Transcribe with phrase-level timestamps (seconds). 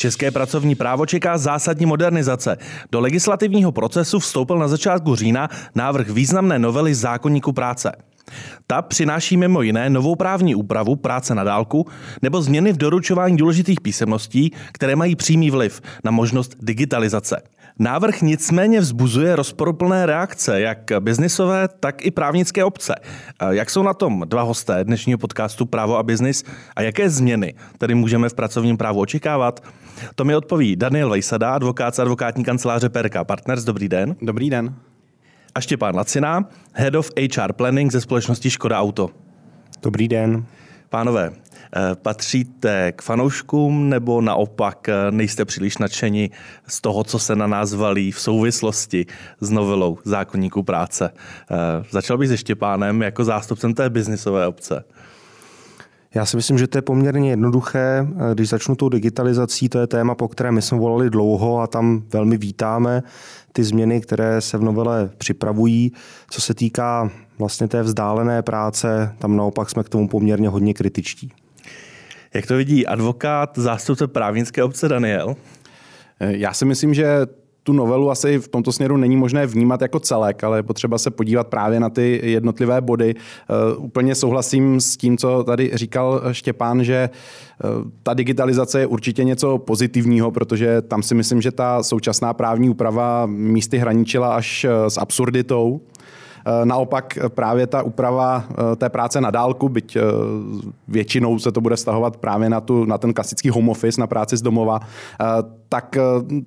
[0.00, 2.56] České pracovní právo čeká zásadní modernizace.
[2.92, 7.92] Do legislativního procesu vstoupil na začátku října návrh významné novely zákonníku práce.
[8.66, 11.86] Ta přináší mimo jiné novou právní úpravu práce na dálku
[12.22, 17.42] nebo změny v doručování důležitých písemností, které mají přímý vliv na možnost digitalizace.
[17.78, 22.94] Návrh nicméně vzbuzuje rozporuplné reakce, jak biznisové, tak i právnické obce.
[23.50, 26.44] Jak jsou na tom dva hosté dnešního podcastu Právo a biznis
[26.76, 29.64] a jaké změny tedy můžeme v pracovním právu očekávat?
[30.14, 33.64] To mi odpoví Daniel Vejsada, advokát z advokátní kanceláře PRK Partners.
[33.64, 34.16] Dobrý den.
[34.22, 34.74] Dobrý den.
[35.54, 39.10] A Štěpán Lacina, Head of HR Planning ze společnosti Škoda Auto.
[39.82, 40.44] Dobrý den.
[40.88, 41.32] Pánové,
[41.94, 46.30] patříte k fanouškům nebo naopak eh, nejste příliš nadšeni
[46.66, 49.06] z toho, co se na nás valí v souvislosti
[49.40, 51.10] s novelou zákonníků práce?
[51.50, 51.56] Eh,
[51.90, 54.84] začal bych se Štěpánem jako zástupcem té biznisové obce.
[56.14, 58.06] Já si myslím, že to je poměrně jednoduché.
[58.34, 62.02] Když začnu tou digitalizací, to je téma, po které my jsme volali dlouho a tam
[62.12, 63.02] velmi vítáme
[63.52, 65.92] ty změny, které se v novele připravují.
[66.30, 71.32] Co se týká vlastně té vzdálené práce, tam naopak jsme k tomu poměrně hodně kritičtí.
[72.34, 75.36] Jak to vidí advokát, zástupce právnické obce Daniel?
[76.20, 77.26] Já si myslím, že
[77.62, 81.10] tu novelu asi v tomto směru není možné vnímat jako celek, ale je potřeba se
[81.10, 83.14] podívat právě na ty jednotlivé body.
[83.14, 87.10] Uh, úplně souhlasím s tím, co tady říkal Štěpán, že
[87.64, 92.70] uh, ta digitalizace je určitě něco pozitivního, protože tam si myslím, že ta současná právní
[92.70, 95.80] úprava místy hraničila až s absurditou.
[96.46, 100.02] Eh, naopak právě ta úprava eh, té práce na dálku, byť eh,
[100.88, 104.36] většinou se to bude stahovat právě na, tu, na ten klasický home office, na práci
[104.36, 104.80] z domova,
[105.68, 105.98] tak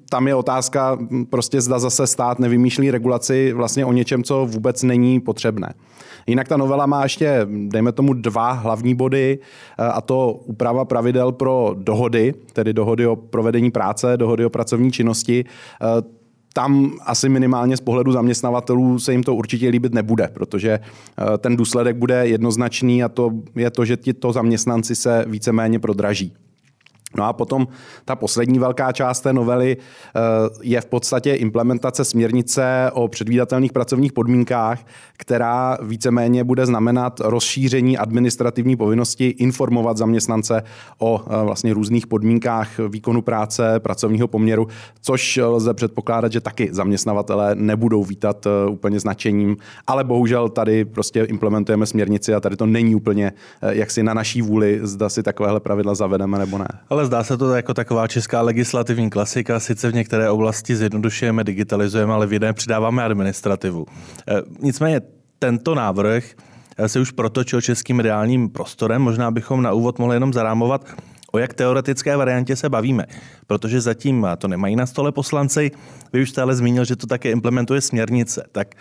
[0.09, 4.83] tam je otázka hm, prostě zda zase stát nevymýšlí regulaci vlastně o něčem, co vůbec
[4.83, 5.73] není potřebné.
[6.27, 9.39] Jinak ta novela má ještě, dejme tomu, dva hlavní body,
[9.77, 15.45] a to úprava pravidel pro dohody, tedy dohody o provedení práce, dohody o pracovní činnosti
[16.53, 21.55] tam asi minimálně z pohledu zaměstnavatelů se jim to určitě líbit nebude, protože eh, ten
[21.55, 26.33] důsledek bude jednoznačný a to je to, že ti to zaměstnanci se víceméně prodraží.
[27.17, 27.67] No a potom
[28.05, 30.19] ta poslední velká část té novely eh,
[30.61, 34.85] je v podstatě implementace směrnice o předvídatelných pracovních podmínkách,
[35.17, 40.63] která víceméně bude znamenat rozšíření administrativní povinnosti informovat zaměstnance
[40.97, 44.67] o eh, vlastně různých podmínkách výkonu práce, pracovního poměru,
[45.01, 49.57] což lze předpokládat, že taky zaměstnavatele nebudou vítat eh, úplně značením,
[49.87, 54.79] ale bohužel tady prostě implementujeme směrnici a tady to není úplně jaksi na naší vůli,
[54.83, 56.67] zda si takovéhle pravidla zavedeme nebo ne.
[56.89, 59.59] Ale ale zdá se to jako taková česká legislativní klasika.
[59.59, 63.85] Sice v některé oblasti zjednodušujeme, digitalizujeme, ale v jiné přidáváme administrativu.
[64.27, 65.01] E, nicméně
[65.39, 66.25] tento návrh
[66.77, 69.01] e, se už protočil českým reálním prostorem.
[69.01, 70.85] Možná bychom na úvod mohli jenom zarámovat,
[71.31, 73.05] o jak teoretické variantě se bavíme.
[73.47, 75.71] Protože zatím to nemají na stole poslanci.
[76.13, 78.47] Vy už jste ale zmínil, že to také implementuje směrnice.
[78.51, 78.75] Tak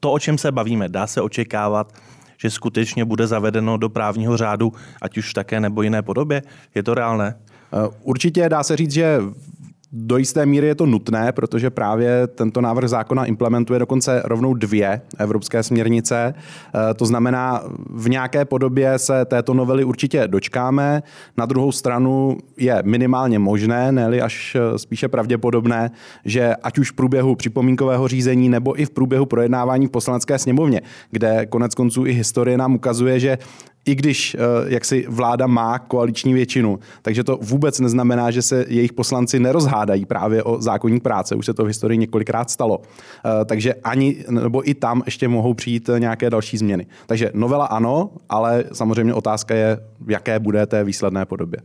[0.00, 1.92] to, o čem se bavíme, dá se očekávat,
[2.40, 6.42] že skutečně bude zavedeno do právního řádu, ať už také nebo jiné podobě?
[6.74, 7.34] Je to reálné?
[8.02, 9.20] Určitě dá se říct, že
[9.92, 15.00] do jisté míry je to nutné, protože právě tento návrh zákona implementuje dokonce rovnou dvě
[15.18, 16.34] evropské směrnice.
[16.34, 21.02] Eh, to znamená, v nějaké podobě se této novely určitě dočkáme.
[21.36, 25.90] Na druhou stranu je minimálně možné, ne až eh, spíše pravděpodobné,
[26.24, 30.80] že ať už v průběhu připomínkového řízení nebo i v průběhu projednávání v poslanecké sněmovně,
[31.10, 33.38] kde konec konců i historie nám ukazuje, že
[33.84, 38.64] i když eh, jak si vláda má koaliční většinu, takže to vůbec neznamená, že se
[38.68, 41.34] jejich poslanci nerozhádají právě o zákonník práce.
[41.34, 42.82] Už se to v historii několikrát stalo.
[42.82, 46.86] Eh, takže ani, nebo i tam ještě mohou přijít nějaké další změny.
[47.06, 51.60] Takže novela ano, ale samozřejmě otázka je, v jaké bude té výsledné podobě.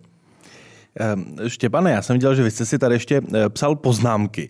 [1.00, 4.50] Ehm, Štěpane, já jsem viděl, že vy jste si tady ještě eh, psal poznámky.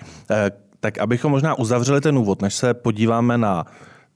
[0.79, 3.65] Tak abychom možná uzavřeli ten úvod, než se podíváme na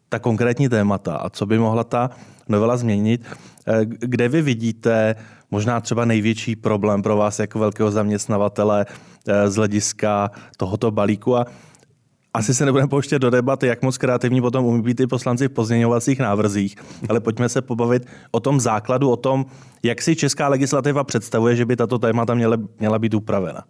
[0.10, 2.10] ta konkrétní témata a co by mohla ta
[2.50, 3.26] novela změnit.
[3.68, 5.16] Eh, kde vy vidíte
[5.52, 8.86] možná třeba největší problém pro vás jako velkého zaměstnavatele
[9.28, 11.46] eh, z hlediska tohoto balíku a
[12.34, 15.52] asi se nebudeme pouštět do debaty, jak moc kreativní potom umí být i poslanci v
[15.52, 16.76] pozměňovacích návrzích,
[17.10, 19.46] ale pojďme se pobavit o tom základu, o tom,
[19.84, 23.64] jak si česká legislativa představuje, že by tato témata měla, měla být upravena.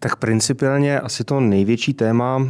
[0.00, 2.48] Tak principiálně asi to největší téma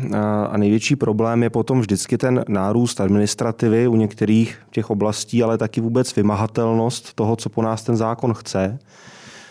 [0.50, 5.80] a největší problém je potom vždycky ten nárůst administrativy u některých těch oblastí, ale taky
[5.80, 8.78] vůbec vymahatelnost toho, co po nás ten zákon chce.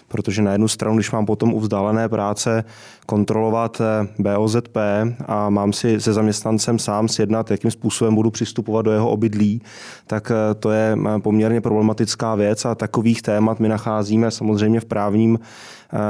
[0.07, 2.63] Protože na jednu stranu, když mám potom u vzdálené práce
[3.06, 4.77] kontrolovat eh, BOZP
[5.25, 9.62] a mám si se zaměstnancem sám sjednat, jakým způsobem budu přistupovat do jeho obydlí,
[10.07, 15.39] tak eh, to je poměrně problematická věc a takových témat my nacházíme samozřejmě v právním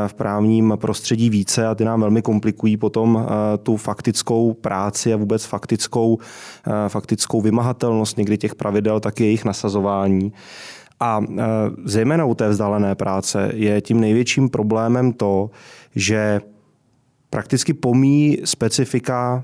[0.08, 3.28] v právním prostředí více a ty nám velmi komplikují potom
[3.64, 6.18] tu faktickou práci a vůbec faktickou,
[6.88, 10.34] faktickou vymahatelnost někdy těch pravidel, tak jejich nasazování.
[11.00, 11.44] A e,
[11.86, 15.50] zejména u té vzdálené práce je tím největším problémem to,
[15.96, 16.42] že
[17.30, 19.44] prakticky pomíjí specifika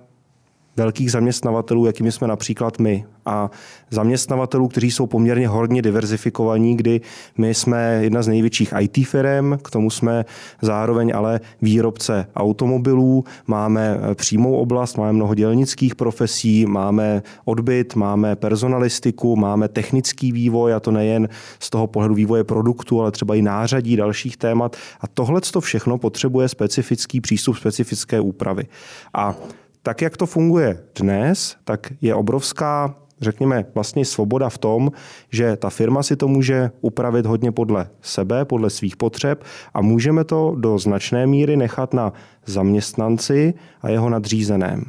[0.75, 3.05] velkých zaměstnavatelů, jakými jsme například my.
[3.25, 3.51] A
[3.89, 7.01] zaměstnavatelů, kteří jsou poměrně hodně diverzifikovaní, kdy
[7.37, 10.25] my jsme jedna z největších IT firm, k tomu jsme
[10.61, 19.35] zároveň ale výrobce automobilů, máme přímou oblast, máme mnoho dělnických profesí, máme odbyt, máme personalistiku,
[19.35, 21.29] máme technický vývoj a to nejen
[21.59, 24.75] z toho pohledu vývoje produktu, ale třeba i nářadí dalších témat.
[25.01, 28.67] A tohle to všechno potřebuje specifický přístup, specifické úpravy.
[29.13, 29.35] A
[29.83, 34.91] tak, jak to funguje dnes, tak je obrovská řekněme, vlastně svoboda v tom,
[35.29, 39.43] že ta firma si to může upravit hodně podle sebe, podle svých potřeb
[39.73, 42.13] a můžeme to do značné míry nechat na
[42.45, 44.83] zaměstnanci a jeho nadřízeném.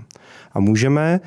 [0.52, 1.20] A můžeme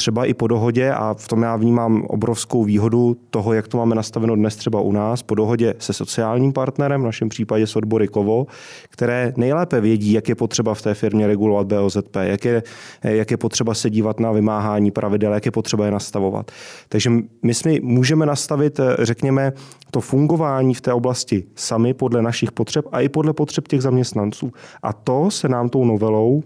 [0.00, 3.94] třeba i po dohodě, a v tom já vnímám obrovskou výhodu toho, jak to máme
[3.94, 8.08] nastaveno dnes třeba u nás, po dohodě se sociálním partnerem, v našem případě s odbory
[8.08, 8.46] Kovo,
[8.90, 12.62] které nejlépe vědí, jak je potřeba v té firmě regulovat BOZP, jak je,
[13.02, 16.50] jak je potřeba se dívat na vymáhání pravidel, jak je potřeba je nastavovat.
[16.88, 17.10] Takže
[17.42, 19.52] my jsme můžeme nastavit, řekněme,
[19.90, 24.52] to fungování v té oblasti sami podle našich potřeb a i podle potřeb těch zaměstnanců.
[24.82, 26.42] A to se nám tou novelou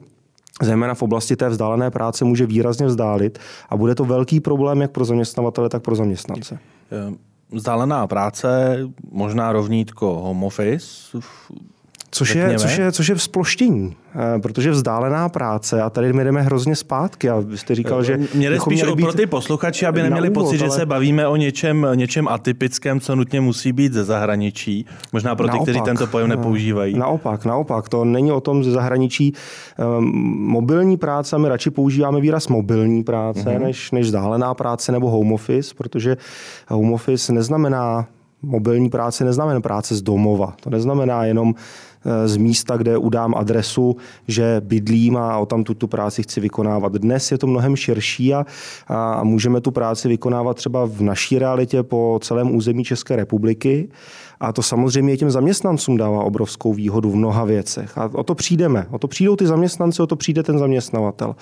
[0.62, 4.90] zejména v oblasti té vzdálené práce může výrazně vzdálit a bude to velký problém jak
[4.90, 6.58] pro zaměstnavatele, tak pro zaměstnance.
[6.90, 7.16] Ehm,
[7.52, 8.78] vzdálená práce,
[9.10, 11.18] možná rovnítko home office,
[12.14, 13.96] Což je, což, je, což je sploštění,
[14.36, 18.18] eh, protože vzdálená práce, a tady my jdeme hrozně zpátky, a vy jste říkal, že...
[18.34, 20.70] Mě jde spíš pro ty posluchači, aby neměli úvod, pocit, ale...
[20.70, 24.86] že se bavíme o něčem, něčem atypickém, co nutně musí být ze zahraničí.
[25.12, 26.98] Možná pro naopak, ty, kteří tento pojem nepoužívají.
[26.98, 29.32] Naopak, naopak, to není o tom ze zahraničí.
[29.78, 30.04] Ehm,
[30.36, 33.62] mobilní práce, my radši používáme výraz mobilní práce, mm-hmm.
[33.62, 36.16] než, než vzdálená práce nebo home office, protože
[36.68, 38.06] home office neznamená
[38.44, 40.54] mobilní práce neznamená práce z domova.
[40.60, 41.54] To neznamená jenom
[42.06, 43.96] Eh, z místa, kde udám adresu,
[44.28, 46.92] že bydlím a tam tu, tu práci chci vykonávat.
[46.92, 48.46] Dnes je to mnohem širší a,
[48.88, 53.88] a můžeme tu práci vykonávat třeba v naší realitě po celém území České republiky.
[54.40, 57.98] A to samozřejmě těm zaměstnancům dává obrovskou výhodu v mnoha věcech.
[57.98, 58.86] A o to přijdeme.
[58.90, 61.36] O to přijdou ty zaměstnanci, o to přijde ten zaměstnavatel.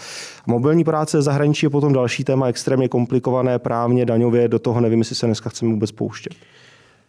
[0.46, 4.98] Mobilní práce v zahraničí je potom další téma, extrémně komplikované právně, daňově, do toho nevím,
[4.98, 6.32] jestli se dneska chceme vůbec pouštět.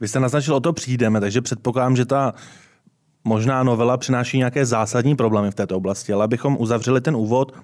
[0.03, 2.33] Vy jste naznačil, o to přijdeme, takže předpokládám, že ta
[3.23, 7.55] možná novela přináší nějaké zásadní problémy v této oblasti, ale abychom uzavřeli ten úvod,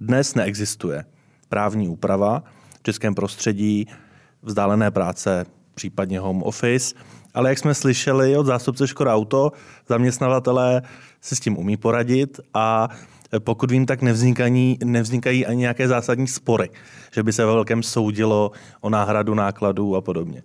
[0.00, 1.04] dnes neexistuje
[1.48, 2.42] právní úprava
[2.78, 3.86] v českém prostředí,
[4.42, 6.94] vzdálené práce, případně home office,
[7.34, 9.52] ale jak jsme slyšeli od zástupce Škoda Auto,
[9.88, 10.82] zaměstnavatelé
[11.20, 12.88] si s tím umí poradit a
[13.38, 16.70] pokud vím, tak nevznikají, nevznikají ani nějaké zásadní spory,
[17.14, 20.42] že by se ve velkém soudilo o náhradu nákladů a podobně.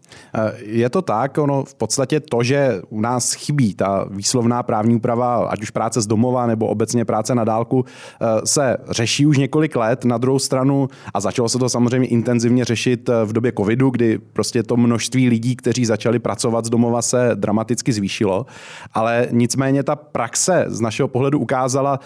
[0.59, 5.47] Je to tak, ono v podstatě to, že u nás chybí ta výslovná právní úprava,
[5.47, 9.75] ať už práce z domova nebo obecně práce na dálku, eh, se řeší už několik
[9.75, 10.05] let.
[10.05, 14.17] Na druhou stranu, a začalo se to samozřejmě intenzivně řešit eh, v době covidu, kdy
[14.17, 18.45] prostě to množství lidí, kteří začali pracovat z domova, se dramaticky zvýšilo.
[18.93, 21.99] Ale nicméně ta praxe z našeho pohledu ukázala,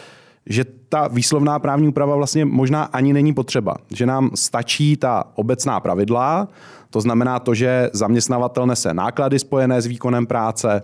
[0.45, 3.75] že ta výslovná právní úprava vlastně možná ani není potřeba.
[3.91, 6.47] Že nám stačí ta obecná pravidla,
[6.89, 10.83] to znamená to, že zaměstnavatel nese náklady spojené s výkonem práce,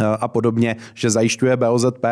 [0.00, 2.04] eh, a podobně, že zajišťuje BOZP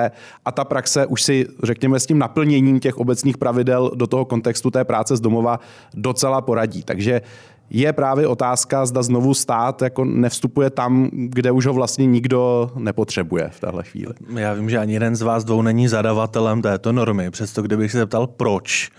[0.45, 4.71] a ta praxe už si, řekněme, s tím naplněním těch obecných pravidel do toho kontextu
[4.71, 5.61] té práce z domova
[5.95, 6.83] docela poradí.
[6.83, 7.21] Takže
[7.71, 13.49] je právě otázka, zda znovu stát jako nevstupuje tam, kde už ho vlastně nikdo nepotřebuje
[13.53, 14.15] v téhle chvíli.
[14.35, 17.99] Já vím, že ani jeden z vás dvou není zadavatelem této normy, přesto kdybych se
[17.99, 18.91] zeptal, proč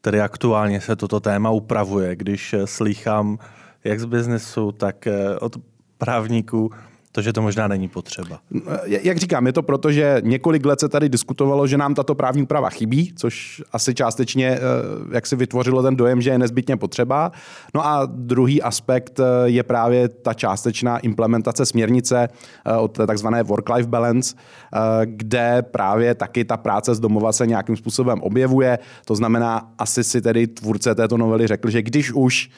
[0.00, 3.38] tedy aktuálně se toto téma upravuje, když slýchám
[3.84, 5.56] jak z biznesu, tak eh, od
[5.98, 6.70] právníků,
[7.14, 8.40] to, že to možná není potřeba.
[8.86, 12.42] Jak říkám, je to proto, že několik let se tady diskutovalo, že nám tato právní
[12.42, 14.60] úprava chybí, což asi částečně eh,
[15.14, 17.32] jak si vytvořilo ten dojem, že je nezbytně potřeba.
[17.74, 23.88] No a druhý aspekt eh, je právě ta částečná implementace směrnice eh, od takzvané work-life
[23.88, 24.36] balance,
[25.04, 28.78] kde právě taky ta práce z domova se nějakým způsobem objevuje.
[29.04, 32.50] To znamená, asi si tedy tvůrce této novely řekl, že když už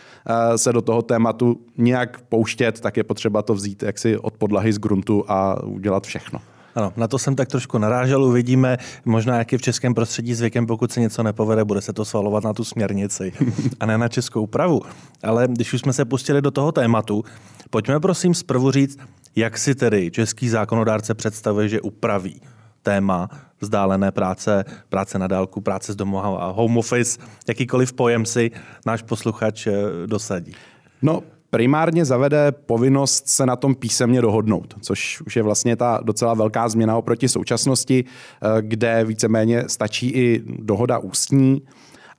[0.56, 4.78] se do toho tématu nějak pouštět, tak je potřeba to vzít jaksi od podlahy z
[4.78, 6.38] gruntu a udělat všechno.
[6.74, 8.24] Ano, na to jsem tak trošku narážel.
[8.24, 12.04] Uvidíme možná, jak je v českém prostředí zvykem, pokud se něco nepovede, bude se to
[12.04, 13.32] svalovat na tu směrnici
[13.80, 14.82] a ne na českou pravu.
[15.22, 17.24] Ale když už jsme se pustili do toho tématu,
[17.70, 18.98] pojďme prosím zprvu říct,
[19.36, 22.40] jak si tedy český zákonodárce představuje, že upraví
[22.82, 23.28] téma
[23.60, 28.50] vzdálené práce, práce na dálku, práce z domova a home office, jakýkoliv pojem si
[28.86, 29.72] náš posluchač eh,
[30.06, 30.54] dosadí.
[31.02, 31.22] No,
[31.56, 36.68] primárně zavede povinnost se na tom písemně dohodnout, což už je vlastně ta docela velká
[36.68, 41.62] změna oproti současnosti, eh, kde víceméně stačí i dohoda ústní.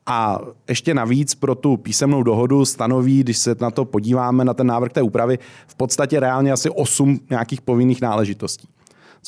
[0.05, 0.39] A
[0.69, 4.91] ještě navíc pro tu písemnou dohodu stanoví, když se na to podíváme, na ten návrh
[4.91, 8.67] té úpravy, v podstatě reálně asi 8 nějakých povinných náležitostí.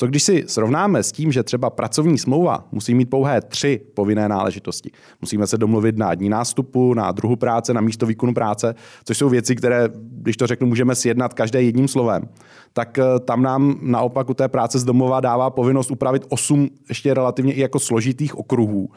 [0.00, 4.28] Co když si srovnáme s tím, že třeba pracovní smlouva musí mít pouhé tři povinné
[4.28, 4.90] náležitosti.
[5.20, 9.28] Musíme se domluvit na dní nástupu, na druhu práce, na místo výkonu práce, což jsou
[9.28, 12.28] věci, které, když to řeknu, můžeme sjednat každé jedním slovem.
[12.72, 17.14] Tak eh, tam nám naopak u té práce z domova dává povinnost upravit osm ještě
[17.14, 18.90] relativně i jako složitých okruhů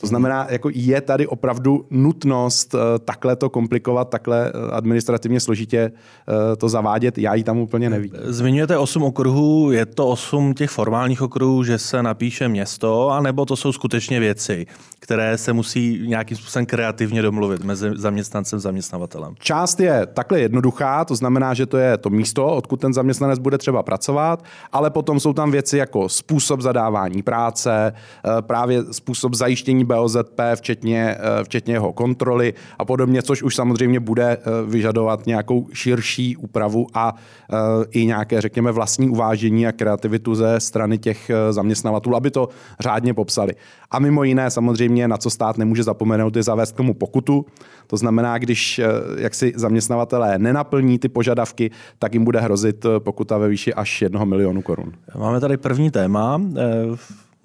[0.00, 5.78] to znamená, jako je tady opravdu nutnost eh, takhle to komplikovat, takhle eh, administrativně složitě
[5.78, 7.18] eh, to zavádět.
[7.18, 8.10] Já ji tam úplně nevím.
[8.24, 13.56] Zmiňujete osm okruhů, je to osm těch formálních okruhů, že se napíše město, anebo to
[13.56, 14.66] jsou skutečně věci,
[15.00, 19.34] které se musí nějakým způsobem kreativně domluvit mezi zaměstnancem a zaměstnavatelem?
[19.38, 23.58] Část je takhle jednoduchá, to znamená, že to je to místo, odkud ten zaměstnanec bude
[23.58, 27.92] třeba pracovat, ale potom jsou tam věci jako způsob zadávání práce,
[28.40, 34.36] právě způsob zajištění BOZP, včetně, eh, včetně jeho kontroly a podobně, což už samozřejmě bude
[34.36, 37.56] eh, vyžadovat nějakou širší úpravu a eh,
[37.90, 42.48] i nějaké, řekněme, vlastní uvážení a kreativitu ze strany těch zaměstnavatelů, aby to
[42.80, 43.52] řádně popsali.
[43.90, 47.46] A mimo jiné samozřejmě, na co stát nemůže zapomenout, je zavést k tomu pokutu.
[47.86, 48.80] To znamená, když
[49.16, 54.26] jak si zaměstnavatelé nenaplní ty požadavky, tak jim bude hrozit pokuta ve výši až jednoho
[54.26, 54.92] milionu korun.
[55.18, 56.40] Máme tady první téma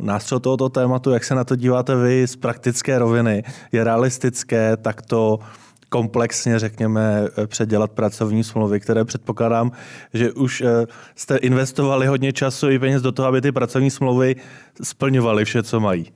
[0.03, 3.43] nástřel tohoto tématu, jak se na to díváte vy z praktické roviny?
[3.71, 5.39] Je realistické takto
[5.89, 9.71] komplexně, řekněme, předělat pracovní smlouvy, které předpokládám,
[10.13, 14.35] že už eh, jste investovali hodně času i peněz do toho, aby ty pracovní smlouvy
[14.83, 16.11] splňovaly vše, co mají.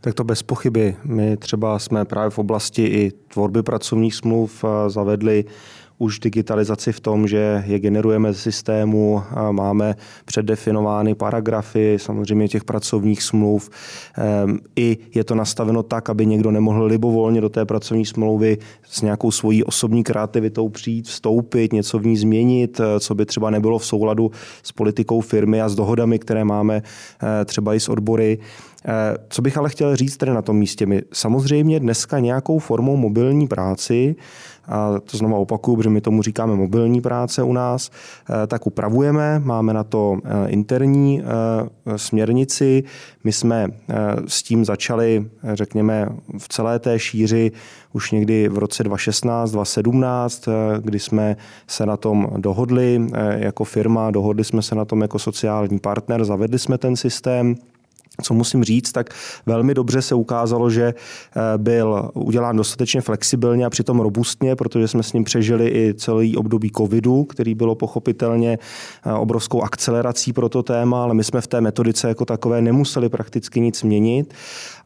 [0.00, 0.96] Tak to bez pochyby.
[1.04, 5.44] My třeba jsme právě v oblasti i tvorby pracovních smluv eh, zavedli
[5.98, 13.22] už digitalizaci v tom, že je generujeme z systému, máme předefinovány paragrafy, samozřejmě těch pracovních
[13.22, 13.70] smluv.
[14.18, 19.02] Ehm, I je to nastaveno tak, aby někdo nemohl libovolně do té pracovní smlouvy s
[19.02, 23.78] nějakou svojí osobní kreativitou přijít, vstoupit, něco v ní změnit, eh, co by třeba nebylo
[23.78, 24.30] v souladu
[24.62, 28.38] s politikou firmy a s dohodami, které máme eh, třeba i s odbory.
[28.88, 32.96] Eh, co bych ale chtěl říct tady na tom místě, my samozřejmě dneska nějakou formou
[32.96, 34.16] mobilní práci
[34.66, 39.40] a to znovu opakuju, protože my tomu říkáme mobilní práce u nás, eh, tak upravujeme,
[39.44, 41.22] máme na to eh, interní
[41.96, 42.84] směrnici.
[43.24, 43.68] My jsme
[44.26, 47.52] s tím začali, řekněme, v celé té šíři
[47.92, 50.48] už někdy v roce 2016, 2017,
[50.80, 51.36] kdy jsme
[51.66, 56.58] se na tom dohodli jako firma, dohodli jsme se na tom jako sociální partner, zavedli
[56.58, 57.56] jsme ten systém
[58.22, 59.10] co musím říct, tak
[59.46, 65.02] velmi dobře se ukázalo, že eh, byl udělán dostatečně flexibilně a přitom robustně, protože jsme
[65.02, 68.58] s ním přežili i celý období covidu, který bylo pochopitelně
[69.06, 73.08] eh, obrovskou akcelerací pro to téma, ale my jsme v té metodice jako takové nemuseli
[73.08, 74.34] prakticky nic měnit.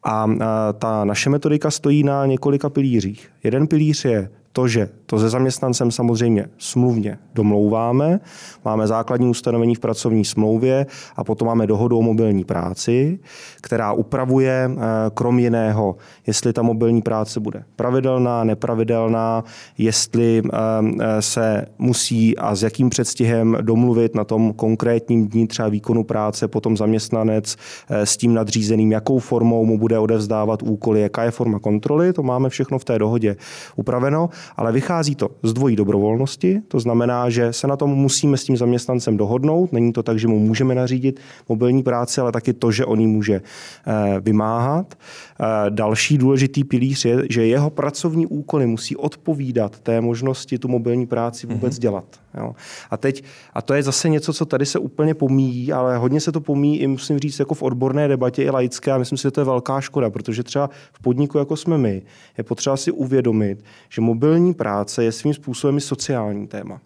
[0.04, 0.44] A eh,
[0.78, 3.28] ta naše metodika stojí na několika pilířích.
[3.44, 8.20] Jeden pilíř je to, že to se zaměstnancem samozřejmě smluvně domlouváme,
[8.64, 10.86] máme základní ustanovení v pracovní smlouvě
[11.16, 13.18] a potom máme dohodu o mobilní práci,
[13.60, 14.76] která upravuje eh,
[15.14, 19.44] krom jiného, jestli ta mobilní práce bude pravidelná, nepravidelná,
[19.78, 20.58] jestli eh,
[21.00, 26.48] eh, se musí a s jakým předstihem domluvit na tom konkrétním dní třeba výkonu práce
[26.48, 27.56] potom zaměstnanec
[27.88, 32.48] s tím nadřízeným, jakou formou mu bude odevzdávat úkoly, jaká je forma kontroly, to máme
[32.48, 33.36] všechno v té dohodě
[33.76, 38.45] upraveno ale vychází to z dvojí dobrovolnosti, to znamená, že se na tom musíme s
[38.45, 39.73] tím zaměstnancem dohodnout.
[39.73, 43.07] Není to tak, že mu můžeme nařídit mobilní práci, ale taky to, že on ji
[43.07, 44.95] může eh, vymáhat.
[45.40, 51.07] Eh, další důležitý pilíř je, že jeho pracovní úkoly musí odpovídat té možnosti tu mobilní
[51.07, 51.80] práci vůbec mm-hmm.
[51.80, 52.04] dělat.
[52.38, 52.54] Jo.
[52.90, 56.33] A teď, a to je zase něco, co tady se úplně pomíjí, ale hodně se
[56.33, 59.30] to pomíjí i musím říct jako v odborné debatě i laické a myslím si, že
[59.30, 62.02] to je velká škoda, protože třeba v podniku, jako jsme my,
[62.38, 66.80] je potřeba si uvědomit, že mobilní práce je svým způsobem i sociální téma.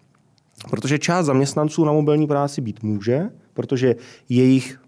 [0.71, 3.95] Protože část zaměstnanců na mobilní práci být může, protože
[4.29, 4.79] jejich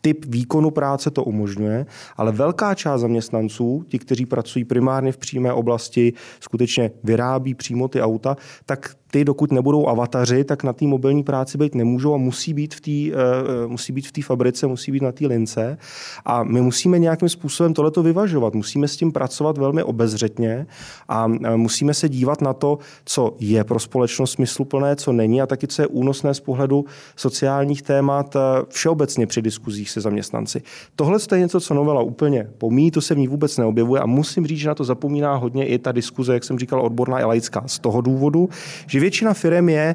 [0.00, 5.52] typ výkonu práce to umožňuje, ale velká část zaměstnanců, ti, kteří pracují primárně v přímé
[5.52, 11.22] oblasti, skutečně vyrábí přímo ty auta, tak ty, dokud nebudou avataři, tak na té mobilní
[11.22, 14.92] práci být nemůžou a musí být v té uh, musí být v té fabrice, musí
[14.92, 15.78] být na té lince.
[16.24, 18.54] A my musíme nějakým způsobem tohleto vyvažovat.
[18.54, 20.66] Musíme s tím pracovat velmi obezřetně
[21.08, 25.46] a uh, musíme se dívat na to, co je pro společnost smysluplné, co není a
[25.46, 26.84] taky co je únosné z pohledu
[27.16, 28.36] sociálních témat
[28.68, 30.62] všeobecně při diskuzích se zaměstnanci.
[30.96, 34.46] Tohle je něco, co novela úplně pomíjí, to se v ní vůbec neobjevuje a musím
[34.46, 37.62] říct, že na to zapomíná hodně i ta diskuze, jak jsem říkal, odborná i laická.
[37.66, 38.48] Z toho důvodu,
[38.86, 39.94] že většina firm je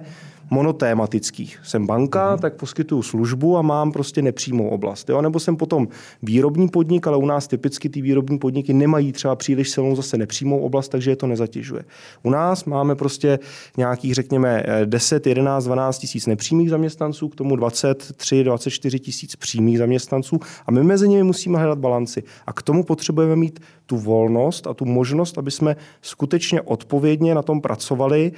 [0.49, 1.59] monotématických.
[1.63, 2.39] Jsem banka, mm-hmm.
[2.39, 5.09] tak poskytuju službu a mám prostě nepřímou oblast.
[5.09, 5.21] Jo?
[5.21, 5.87] Nebo jsem potom
[6.23, 10.59] výrobní podnik, ale u nás typicky ty výrobní podniky nemají třeba příliš silnou zase nepřímou
[10.59, 11.83] oblast, takže je to nezatěžuje.
[12.23, 13.39] U nás máme prostě
[13.77, 20.39] nějakých, řekněme, 10, 11, 12 tisíc nepřímých zaměstnanců, k tomu 23, 24 tisíc přímých zaměstnanců
[20.65, 22.23] a my mezi nimi musíme hledat balanci.
[22.45, 27.41] A k tomu potřebujeme mít tu volnost a tu možnost, aby jsme skutečně odpovědně na
[27.41, 28.31] tom pracovali,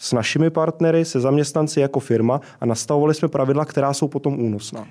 [0.00, 4.86] s našimi partnery, se zaměstnanci jako firma a nastavovali jsme pravidla, která jsou potom únosná.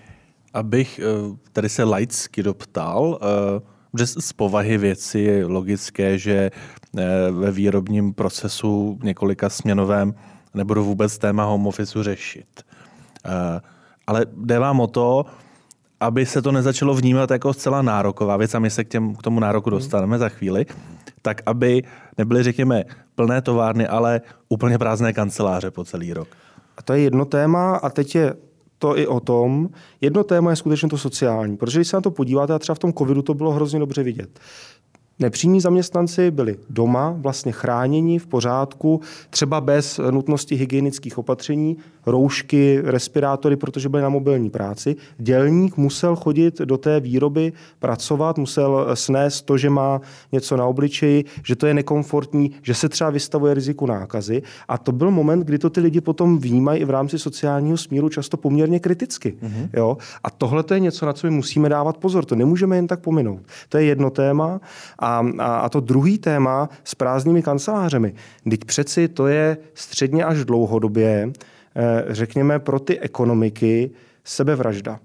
[0.53, 3.61] Abych eh, tady se laicky doptal, eh,
[3.97, 6.51] že z povahy věci je logické, že
[6.97, 10.13] eh, ve výrobním procesu několika směnovém
[10.53, 12.63] nebudu vůbec téma home office řešit.
[14.07, 15.25] Ale jde vám o to,
[15.99, 19.21] aby se to nezačalo vnímat jako zcela nároková věc, a my se k, těm, k
[19.21, 20.65] tomu nároku dostaneme za chvíli,
[21.21, 21.83] tak aby
[22.17, 22.83] nebyly, řekněme,
[23.15, 26.27] plné továrny, ale úplně prázdné kanceláře po celý rok.
[26.77, 28.33] A to je jedno téma a teď je
[28.77, 29.69] to i o tom.
[30.01, 32.79] Jedno téma je skutečně to sociální, protože když se na to podíváte, a třeba v
[32.79, 34.39] tom covidu to bylo hrozně dobře vidět.
[35.19, 41.77] Nepřímí zaměstnanci byli doma, vlastně chráněni v pořádku, třeba bez nutnosti hygienických opatření,
[42.11, 44.95] roušky, respirátory, protože byli na mobilní práci.
[45.17, 50.01] Dělník musel chodit do té výroby, pracovat, musel snést to, že má
[50.31, 54.41] něco na obličeji, že to je nekomfortní, že se třeba vystavuje riziku nákazy.
[54.67, 58.09] A to byl moment, kdy to ty lidi potom vnímají i v rámci sociálního smíru
[58.09, 59.37] často poměrně kriticky.
[59.43, 59.69] Mm-hmm.
[59.73, 59.97] Jo?
[60.23, 62.25] A tohle to je něco, na co my musíme dávat pozor.
[62.25, 63.41] To nemůžeme jen tak pominout.
[63.69, 64.61] To je jedno téma.
[64.99, 68.13] A, a, a to druhý téma s prázdnými kancelářemi.
[68.49, 71.33] Teď přeci to je středně až dlouhodobě Eh,
[72.07, 73.91] řekněme, pro ty ekonomiky
[74.23, 74.99] sebevražda.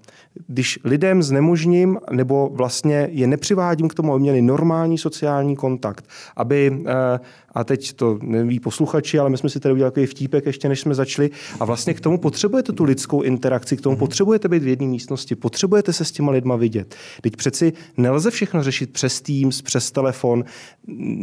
[0.47, 6.83] Když lidem znemožním nebo vlastně je nepřivádím k tomu, aby měli normální sociální kontakt, aby,
[6.87, 7.19] eh,
[7.53, 10.79] a teď to neví posluchači, ale my jsme si tady udělali takový vtípek ještě, než
[10.79, 13.99] jsme začali, a vlastně k tomu potřebujete tu lidskou interakci, k tomu mhm.
[13.99, 16.95] potřebujete být v jedné místnosti, potřebujete se s těma lidma vidět.
[17.21, 20.43] Teď přeci nelze všechno řešit přes Teams, přes telefon.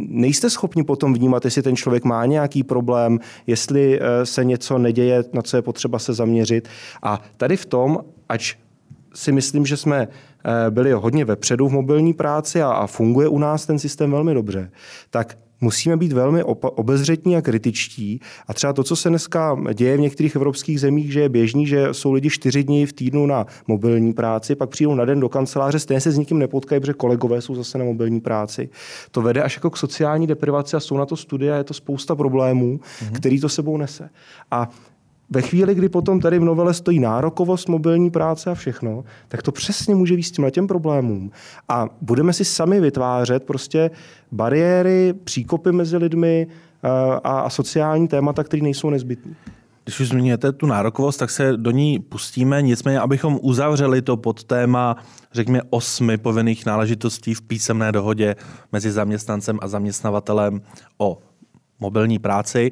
[0.09, 5.23] Nejste schopni potom vnímat, jestli ten člověk má nějaký problém, jestli eh, se něco neděje,
[5.33, 6.67] na co je potřeba se zaměřit.
[7.03, 7.99] A tady v tom,
[8.29, 8.55] ač
[9.15, 13.39] si myslím, že jsme eh, byli hodně vepředu v mobilní práci a, a funguje u
[13.39, 14.71] nás ten systém velmi dobře,
[15.09, 18.19] tak musíme být velmi obezřetní a kritičtí.
[18.47, 21.87] A třeba to, co se dneska děje v některých evropských zemích, že je běžný, že
[21.91, 25.79] jsou lidi čtyři dny v týdnu na mobilní práci, pak přijdou na den do kanceláře,
[25.79, 28.69] stejně se s nikým nepotkají, protože kolegové jsou zase na mobilní práci.
[29.11, 31.73] To vede až jako k sociální deprivaci a jsou na to studie a je to
[31.73, 33.11] spousta problémů, mm-hmm.
[33.11, 34.09] který to sebou nese.
[34.51, 34.69] A
[35.33, 39.51] ve chvíli, kdy potom tady v novele stojí nárokovost mobilní práce a všechno, tak to
[39.51, 41.31] přesně může výst těm těm problémům.
[41.69, 43.91] A budeme si sami vytvářet prostě
[44.31, 46.89] bariéry, příkopy mezi lidmi eh,
[47.23, 49.33] a, a sociální témata, které nejsou nezbytné.
[49.83, 52.61] Když už zmíníte tu nárokovost, tak se do ní pustíme.
[52.61, 54.95] Nicméně, abychom uzavřeli to pod téma,
[55.31, 58.35] řekněme, osmi povinných náležitostí v písemné dohodě
[58.71, 60.61] mezi zaměstnancem a zaměstnavatelem
[60.97, 61.17] o
[61.79, 62.71] mobilní práci,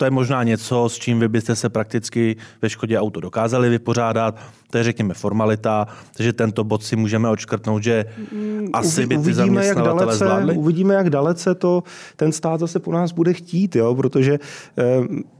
[0.00, 4.38] to je možná něco, s čím vy byste se prakticky ve Škodě auto dokázali vypořádat.
[4.70, 5.86] To je, řekněme, formalita,
[6.16, 9.30] takže tento bod si můžeme odškrtnout, že mm, asi by ty
[9.64, 10.56] jak dalece, zvládli.
[10.56, 11.82] Uvidíme, jak dalece to
[12.16, 13.94] ten stát zase po nás bude chtít, jo?
[13.94, 14.38] protože
[14.78, 14.84] eh,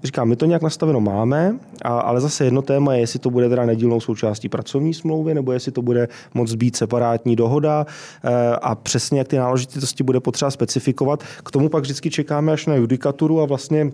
[0.02, 3.48] říkám, my to nějak nastaveno máme, a, ale zase jedno téma je, jestli to bude
[3.48, 7.86] teda nedílnou součástí pracovní smlouvy, nebo jestli to bude moc být separátní dohoda
[8.24, 11.24] eh, a přesně jak ty náležitosti bude potřeba specifikovat.
[11.44, 13.90] K tomu pak vždycky čekáme až na judikaturu a vlastně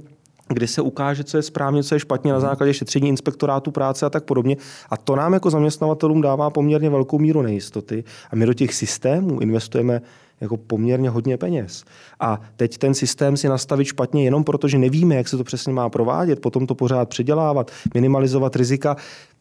[0.49, 4.11] kdy se ukáže, co je správně, co je špatně na základě šetření inspektorátu práce a
[4.11, 4.57] tak podobně.
[4.91, 9.41] A to nám jako zaměstnavatelům dává poměrně velkou míru nejistoty a my do těch systémů
[9.41, 10.03] investujeme
[10.41, 11.85] jako poměrně hodně peněz.
[12.21, 15.73] A teď ten systém si nastavit špatně jenom proto, že nevíme, jak se to přesně
[15.73, 18.97] má provádět, potom to pořád předělávat, minimalizovat rizika,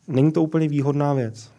[0.08, 1.50] není to úplně výhodná věc.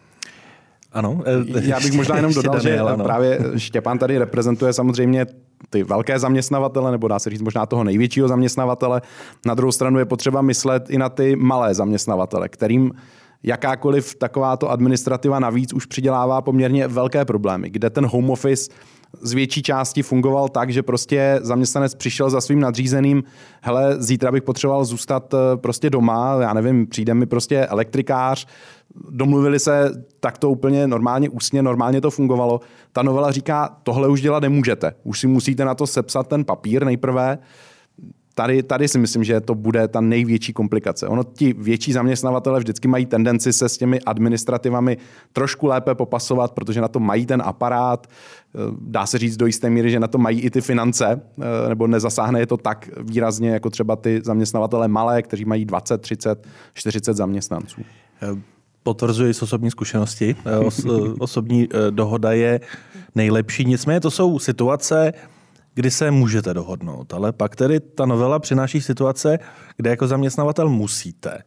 [0.93, 1.23] Ano.
[1.61, 5.25] Já bych možná jenom dodal, že právě Štěpán tady reprezentuje samozřejmě
[5.69, 9.01] ty velké zaměstnavatele, nebo dá se říct možná toho největšího zaměstnavatele.
[9.45, 12.91] Na druhou stranu je potřeba myslet i na ty malé zaměstnavatele, kterým
[13.43, 18.71] jakákoliv takováto administrativa navíc už přidělává poměrně velké problémy, kde ten home office
[19.21, 23.23] z větší části fungoval tak, že prostě zaměstnanec přišel za svým nadřízeným,
[23.61, 28.47] hele, zítra bych potřeboval zůstat eh, prostě doma, já nevím, přijde mi prostě elektrikář,
[29.09, 32.59] domluvili se takto úplně normálně ústně, normálně to fungovalo.
[32.91, 34.93] Ta novela říká, tohle už dělat nemůžete.
[35.03, 37.37] Už si musíte na to sepsat ten papír nejprve,
[38.37, 41.07] tady, tady si myslím, že to bude ta největší komplikace.
[41.07, 44.97] Ono ti větší zaměstnavatele vždycky mají tendenci se s těmi administrativami
[45.33, 48.07] trošku lépe popasovat, protože na to mají ten aparát.
[48.07, 51.21] Eh, dá se říct do jisté míry, že na to mají i ty finance,
[51.65, 56.01] eh, nebo nezasáhne je to tak výrazně jako třeba ty zaměstnavatele malé, kteří mají 20,
[56.01, 57.81] 30, 40 zaměstnanců.
[58.21, 58.41] Eh,
[58.83, 60.35] potvrzuji z osobní zkušenosti.
[60.65, 60.85] Os,
[61.19, 62.59] osobní dohoda je
[63.15, 63.65] nejlepší.
[63.65, 65.13] Nicméně to jsou situace,
[65.77, 67.13] kdy se můžete dohodnout.
[67.13, 69.39] Ale pak tedy ta novela přináší situace,
[69.77, 71.43] kde jako zaměstnavatel musíte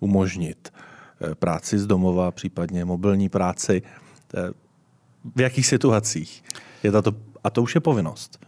[0.00, 3.82] umožnit eh, práci z domova, případně mobilní práci.
[4.34, 4.50] Eh,
[5.36, 6.44] v jakých situacích?
[6.82, 7.12] Je tato,
[7.44, 8.46] a to už je povinnost.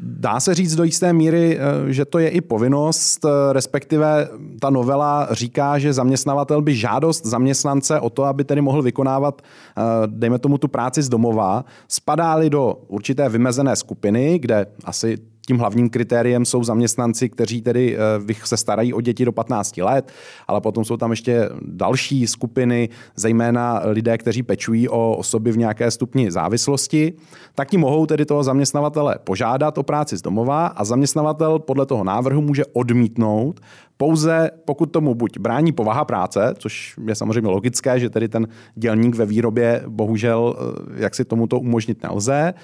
[0.00, 4.28] Dá se říct do jisté míry, eh, že to je i povinnost, eh, respektive
[4.60, 9.82] ta novela říká, že zaměstnavatel by žádost zaměstnance o to, aby tedy mohl vykonávat, eh,
[10.06, 15.90] dejme tomu tu práci z domova, spadáli do určité vymezené skupiny, kde asi tím hlavním
[15.90, 17.96] kritériem jsou zaměstnanci, kteří tedy
[18.30, 20.12] eh, se starají o děti do 15 let,
[20.48, 25.90] ale potom jsou tam ještě další skupiny, zejména lidé, kteří pečují o osoby v nějaké
[25.90, 27.12] stupni závislosti,
[27.54, 32.04] tak ti mohou tedy toho zaměstnavatele požádat o práci z domova a zaměstnavatel podle toho
[32.04, 33.60] návrhu může odmítnout,
[34.00, 39.14] pouze pokud tomu buď brání povaha práce, což je samozřejmě logické, že tedy ten dělník
[39.14, 42.54] ve výrobě bohužel eh, jak si tomuto umožnit nelze,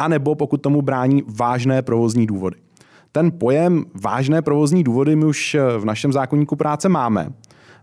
[0.00, 2.56] anebo pokud tomu brání vážné provozní důvody.
[3.12, 7.32] Ten pojem vážné provozní důvody my už eh, v našem zákonníku práce máme,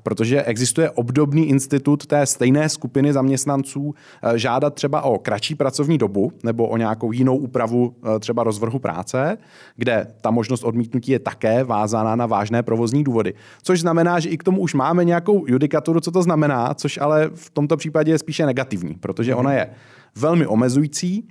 [0.04, 6.32] protože existuje obdobný institut té stejné skupiny zaměstnanců eh, žádat třeba o kratší pracovní dobu
[6.44, 9.38] nebo o nějakou jinou úpravu eh, třeba rozvrhu práce,
[9.76, 13.34] kde ta možnost odmítnutí je také vázána na vážné provozní důvody.
[13.62, 17.30] Což znamená, že i k tomu už máme nějakou judikaturu, co to znamená, což ale
[17.34, 19.70] v tomto případě je spíše negativní, protože ona je
[20.16, 21.28] velmi omezující,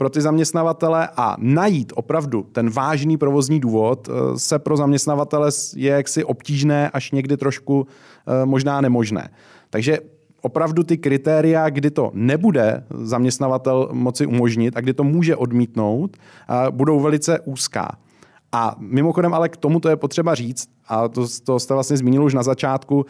[0.00, 5.90] pro ty zaměstnavatele a najít opravdu ten vážný provozní důvod eh, se pro zaměstnavatele je
[5.90, 9.28] jaksi obtížné až někdy trošku eh, možná nemožné.
[9.70, 9.98] Takže
[10.40, 16.70] opravdu ty kritéria, kdy to nebude zaměstnavatel moci umožnit a kdy to může odmítnout, eh,
[16.70, 17.88] budou velice úzká.
[18.52, 22.24] A mimochodem ale k tomu to je potřeba říct, a to, to jste vlastně zmínil
[22.24, 23.06] už na začátku,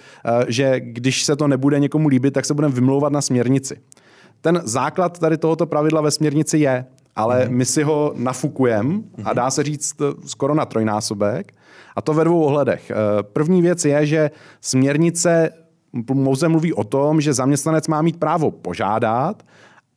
[0.49, 3.77] že když se to nebude někomu líbit, tak se budeme vymlouvat na směrnici.
[4.41, 6.85] Ten základ tady tohoto pravidla ve směrnici je,
[7.17, 11.55] ale mm my si ho nafukujeme a dá se říct skoro na trojnásobek.
[11.97, 12.91] A to ve dvou ohledech.
[12.91, 15.51] Eh, první věc je, že směrnice
[16.13, 19.43] mouze mluví o tom, že zaměstnanec má mít právo požádat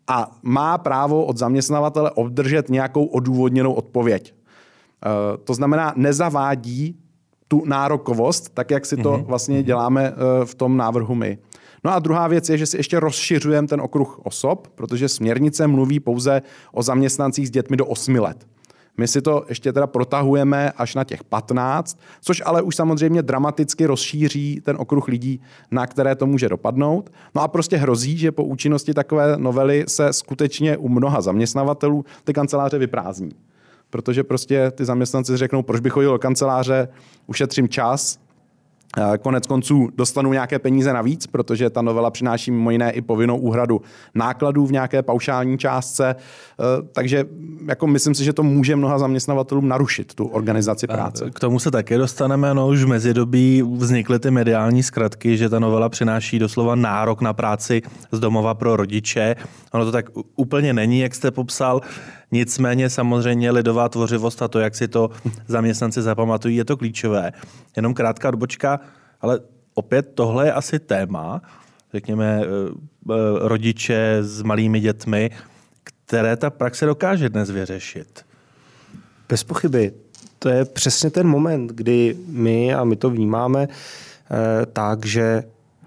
[0.07, 4.33] a má právo od zaměstnavatele obdržet nějakou odůvodněnou odpověď.
[4.33, 6.99] Eh, to znamená, nezavádí
[7.47, 9.23] tu nárokovost, tak jak si to mhm.
[9.23, 11.37] vlastně děláme eh, v tom návrhu my.
[11.83, 15.99] No a druhá věc je, že si ještě rozšiřujeme ten okruh osob, protože směrnice mluví
[15.99, 16.41] pouze
[16.71, 18.47] o zaměstnancích s dětmi do 8 let.
[18.97, 23.85] My si to ještě teda protahujeme až na těch 15, což ale už samozřejmě dramaticky
[23.85, 25.41] rozšíří ten okruh lidí,
[25.71, 27.09] na které to může dopadnout.
[27.35, 32.33] No a prostě hrozí, že po účinnosti takové novely se skutečně u mnoha zaměstnavatelů ty
[32.33, 33.31] kanceláře vyprázdní.
[33.89, 36.87] Protože prostě ty zaměstnanci řeknou, proč bych chodil do kanceláře,
[37.27, 38.19] ušetřím čas,
[39.21, 43.81] Konec konců dostanu nějaké peníze navíc, protože ta novela přináší mimo jiné i povinnou úhradu
[44.15, 46.09] nákladů v nějaké paušální částce.
[46.09, 46.15] E,
[46.93, 47.25] takže
[47.67, 51.31] jako myslím si, že to může mnoha zaměstnavatelům narušit tu organizaci práce.
[51.33, 52.53] K tomu se také dostaneme.
[52.53, 57.33] No, už v mezidobí vznikly ty mediální zkratky, že ta novela přináší doslova nárok na
[57.33, 59.35] práci z domova pro rodiče.
[59.71, 61.81] Ono to tak úplně není, jak jste popsal.
[62.33, 65.09] Nicméně samozřejmě lidová tvořivost a to, jak si to
[65.47, 67.31] zaměstnanci zapamatují, je to klíčové.
[67.75, 68.79] Jenom krátká odbočka,
[69.21, 69.39] ale
[69.73, 71.41] opět tohle je asi téma,
[71.93, 72.45] řekněme, eh,
[73.11, 75.31] eh, rodiče s malými dětmi,
[75.83, 78.25] které ta praxe dokáže dnes vyřešit.
[79.29, 79.93] Bez pochyby.
[80.39, 85.43] To je přesně ten moment, kdy my, a my to vnímáme, eh, tak, že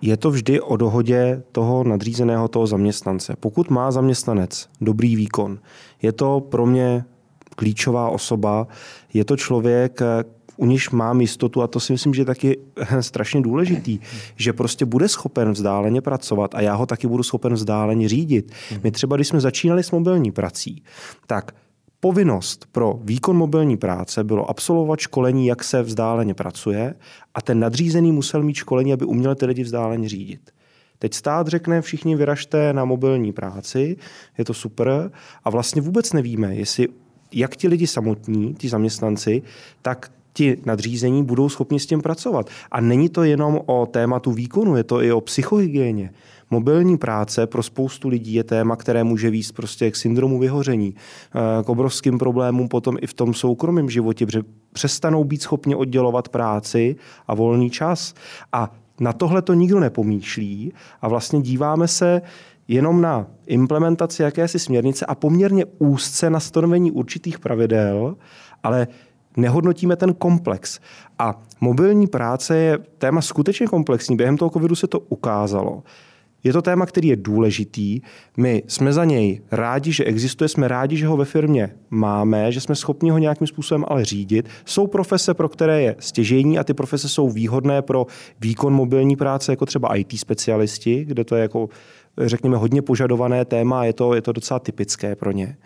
[0.06, 3.34] je to vždy o dohodě toho nadřízeného, toho zaměstnance.
[3.40, 5.58] Pokud má zaměstnanec dobrý výkon,
[6.02, 7.04] je to pro mě
[7.56, 8.66] klíčová osoba,
[9.14, 10.00] je to člověk,
[10.56, 12.58] u níž mám jistotu, a to si myslím, že je taky
[13.00, 13.98] strašně důležitý,
[14.36, 18.52] že prostě bude schopen vzdáleně pracovat a já ho taky budu schopen vzdáleně řídit.
[18.82, 20.82] My třeba, když jsme začínali s mobilní prací,
[21.26, 21.54] tak
[22.00, 26.94] povinnost pro výkon mobilní práce bylo absolvovat školení, jak se vzdáleně pracuje
[27.34, 30.50] a ten nadřízený musel mít školení, aby uměl ty lidi vzdáleně řídit.
[30.98, 33.96] Teď stát řekne, všichni vyražte na mobilní práci,
[34.38, 35.10] je to super
[35.44, 36.88] a vlastně vůbec nevíme, jestli
[37.32, 39.42] jak ti lidi samotní, ti zaměstnanci,
[39.82, 42.50] tak ti nadřízení budou schopni s tím pracovat.
[42.70, 46.10] A není to jenom o tématu výkonu, je to i o psychohygieně.
[46.50, 51.62] Mobilní práce pro spoustu lidí je téma, které může výst prostě k syndromu vyhoření, eh,
[51.64, 56.96] k obrovským problémům potom i v tom soukromém životě, protože přestanou být schopni oddělovat práci
[57.26, 58.14] a volný čas.
[58.52, 62.22] A na tohle to nikdo nepomýšlí a vlastně díváme se
[62.68, 68.16] jenom na implementaci jakési směrnice a poměrně úzce na stanovení určitých pravidel,
[68.62, 68.86] ale
[69.36, 70.80] nehodnotíme ten komplex.
[71.18, 74.16] A mobilní práce je téma skutečně komplexní.
[74.16, 75.82] Během toho covidu se to ukázalo.
[76.46, 78.00] Je to téma, který je důležitý.
[78.36, 82.60] My jsme za něj rádi, že existuje, jsme rádi, že ho ve firmě máme, že
[82.60, 84.48] jsme schopni ho nějakým způsobem ale řídit.
[84.64, 88.06] Jsou profese, pro které je stěžení a ty profese jsou výhodné pro
[88.40, 91.68] výkon mobilní práce, jako třeba IT specialisti, kde to je jako
[92.18, 95.56] řekněme, hodně požadované téma a je to, je to docela typické pro ně.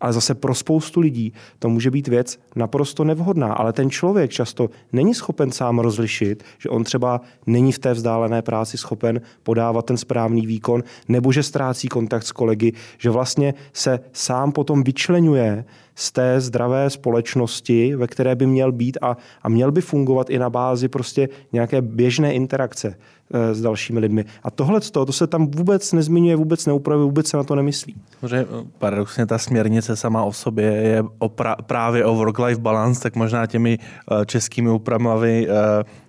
[0.00, 3.52] Ale zase pro spoustu lidí to může být věc naprosto nevhodná.
[3.52, 8.42] Ale ten člověk často není schopen sám rozlišit, že on třeba není v té vzdálené
[8.42, 14.00] práci schopen podávat ten správný výkon, nebo že ztrácí kontakt s kolegy, že vlastně se
[14.12, 19.72] sám potom vyčlenuje z té zdravé společnosti, ve které by měl být a, a měl
[19.72, 22.94] by fungovat i na bázi prostě nějaké běžné interakce
[23.34, 24.24] e, s dalšími lidmi.
[24.42, 27.94] A tohle to se tam vůbec nezmiňuje, vůbec neupravuje, vůbec se na to nemyslí.
[28.26, 28.46] Že e,
[28.78, 33.46] paradoxně ta směrnice sama o sobě je o pra, právě o work-life balance, tak možná
[33.46, 35.48] těmi e, českými úpravami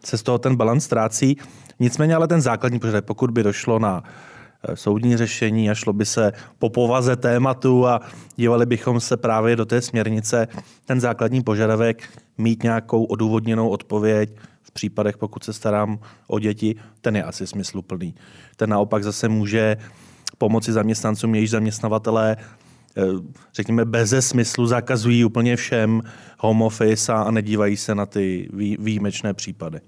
[0.03, 1.37] se z toho ten balans ztrácí.
[1.79, 4.34] Nicméně ale ten základní požadavek, pokud by došlo na Eh,
[4.73, 8.01] soudní řešení a šlo by se po povaze tématu a
[8.35, 10.47] dívali bychom se právě do té směrnice.
[10.85, 17.15] Ten základní požadavek mít nějakou odůvodněnou odpověď v případech, pokud se starám o děti, ten
[17.15, 18.15] je asi smysluplný.
[18.55, 19.77] Ten naopak zase může
[20.37, 22.37] pomoci zaměstnancům, jejíž zaměstnavatelé
[22.97, 23.01] eh,
[23.53, 26.01] řekněme, beze smyslu zakazují úplně všem
[26.39, 28.49] home office a nedívají se na ty
[28.79, 29.79] výjimečné případy.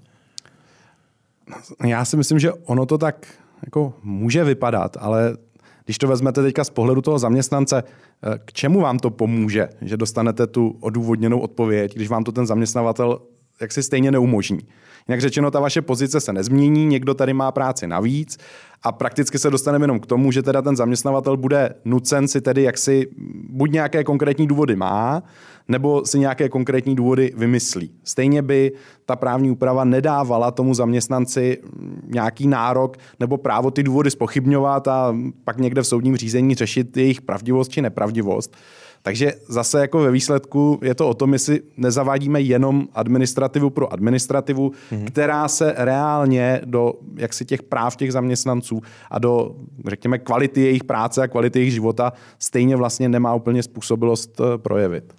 [1.84, 3.26] Já si myslím, že ono to tak
[3.66, 5.36] jako může vypadat, ale
[5.84, 9.96] když to vezmete teďka z pohledu toho zaměstnance, eh, k čemu vám to pomůže, že
[9.96, 13.20] dostanete tu odůvodněnou odpověď, když vám to ten zaměstnavatel
[13.60, 14.60] jak si stejně neumožní.
[15.08, 18.38] Jinak řečeno, ta vaše pozice se nezmění, někdo tady má práci navíc
[18.82, 22.62] a prakticky se dostaneme jenom k tomu, že teda ten zaměstnavatel bude nucen si tedy
[22.62, 23.06] jaksi
[23.48, 25.22] buď nějaké konkrétní důvody má,
[25.68, 27.90] nebo si nějaké konkrétní důvody vymyslí.
[28.04, 28.72] Stejně by
[29.06, 31.58] ta právní úprava nedávala tomu zaměstnanci
[32.06, 37.20] nějaký nárok nebo právo ty důvody spochybňovat a pak někde v soudním řízení řešit jejich
[37.20, 38.56] pravdivost či nepravdivost.
[39.02, 44.70] Takže zase jako ve výsledku je to o tom, jestli nezavádíme jenom administrativu pro administrativu,
[44.70, 45.04] mm-hmm.
[45.04, 49.56] která se reálně do jaksi těch práv těch zaměstnanců a do,
[49.86, 55.14] řekněme, kvality jejich práce a kvality jejich života stejně vlastně nemá úplně způsobilost eh, projevit.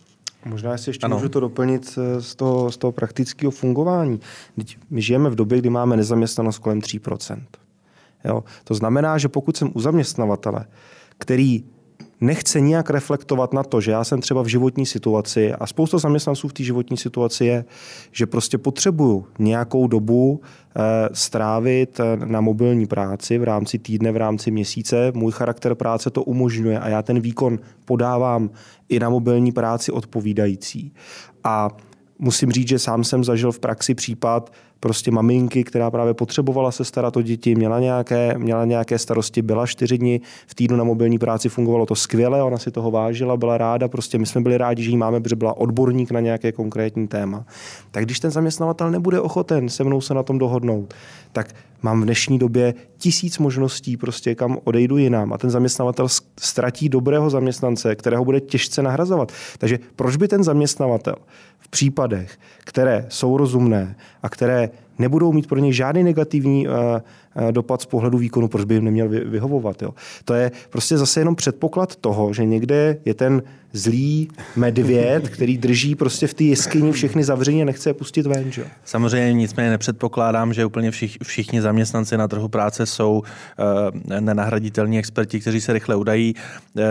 [0.46, 1.16] Možná si ještě ano.
[1.16, 4.20] můžu to doplnit eh, z toho, z toho praktického fungování.
[4.56, 7.42] Teď my žijeme v době, kdy máme nezaměstnanost kolem 3%.
[8.26, 8.44] Jo?
[8.64, 10.66] To znamená, že pokud jsem u zaměstnavatele,
[11.18, 11.64] který
[12.22, 16.48] nechce nijak reflektovat na to, že já jsem třeba v životní situaci a spousta zaměstnanců
[16.48, 17.66] v té životní situaci je,
[18.12, 24.18] že prostě potřebuju nějakou dobu eh, strávit eh, na mobilní práci v rámci týdne, v
[24.18, 25.12] rámci měsíce.
[25.16, 28.50] Můj charakter práce to umožňuje a já ten výkon podávám
[28.90, 30.94] i na mobilní práci odpovídající.
[31.44, 31.70] A
[32.20, 36.86] musím říct, že sám jsem zažil v praxi případ, prostě maminky, která právě potřebovala se
[36.86, 41.20] starat o děti, měla nějaké, měla nějaké starosti, byla čtyři dny v týdnu na mobilní
[41.20, 44.84] práci, fungovalo to skvěle, ona si toho vážila, byla ráda, prostě my jsme byli rádi,
[44.84, 47.46] že ji máme, protože byla odborník na nějaké konkrétní téma.
[47.92, 50.94] Tak když ten zaměstnavatel nebude ochoten se mnou se na tom dohodnout,
[51.32, 56.08] tak mám v dnešní době tisíc možností, prostě kam odejdu jinam a ten zaměstnavatel
[56.40, 59.32] ztratí dobrého zaměstnance, kterého bude těžce nahrazovat.
[59.58, 61.16] Takže proč by ten zaměstnavatel
[61.60, 64.69] v případech, které jsou rozumné a které
[65.00, 68.84] nebudou mít pro něj žádný negativní uh, uh, dopad z pohledu výkonu, proč by jim
[68.84, 69.82] neměl vyhovovat.
[69.82, 69.94] Jo.
[70.26, 73.42] To je prostě zase jenom předpoklad toho, že někde je ten
[73.74, 78.52] zlý medvěd, který drží prostě v té jeskyni všechny zavření a nechce je pustit ven.
[78.52, 78.66] Že?
[78.86, 85.40] Samozřejmě nicméně nepředpokládám, že úplně všich, všichni zaměstnanci na trhu práce jsou uh, nenahraditelní experti,
[85.40, 86.36] kteří se rychle udají.
[86.74, 86.84] Uh,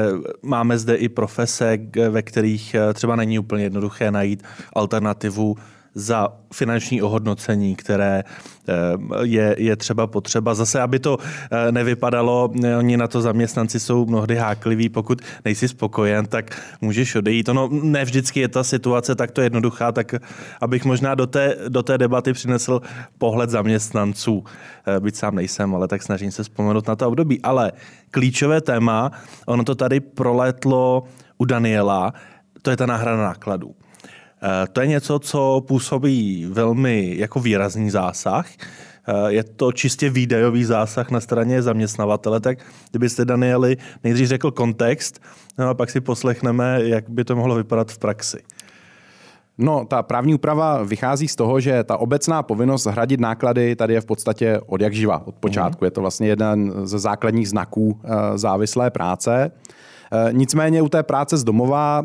[0.43, 1.79] máme zde i profese,
[2.11, 4.43] ve kterých uh, třeba není úplně jednoduché najít
[4.73, 5.57] alternativu
[5.99, 8.73] za finanční ohodnocení, které eh,
[9.23, 10.55] je, je třeba potřeba.
[10.55, 16.27] Zase, aby to eh, nevypadalo, oni na to zaměstnanci jsou mnohdy hákliví, pokud nejsi spokojen,
[16.27, 17.49] tak můžeš odejít.
[17.49, 20.15] Ono ne vždycky je ta situace takto jednoduchá, tak
[20.61, 22.81] abych možná do té, do té debaty přinesl
[23.19, 24.45] pohled zaměstnanců.
[25.01, 27.43] Byť sám nejsem, ale tak snažím se vzpomenout na to období.
[27.43, 27.73] Ale
[28.11, 29.11] klíčové téma,
[29.47, 31.05] ono to tady proletlo
[31.39, 32.13] u Daniela,
[32.63, 33.75] to je ta náhrada nákladů.
[34.43, 38.47] Eh, to je něco, co působí velmi jako výrazný zásah.
[39.09, 42.59] Eh, je to čistě výdajový zásah na straně zaměstnavatele, tak
[42.91, 45.21] kdybyste Danieli nejdřív řekl kontext,
[45.59, 48.39] no a pak si poslechneme, jak by to mohlo vypadat v praxi.
[49.61, 54.01] No, ta právní úprava vychází z toho, že ta obecná povinnost hradit náklady tady je
[54.01, 55.85] v podstatě od jak živa, od počátku.
[55.85, 55.87] Mm.
[55.87, 59.51] Je to vlastně jeden ze základních znaků eh, závislé práce.
[60.33, 62.05] Nicméně u té práce z domova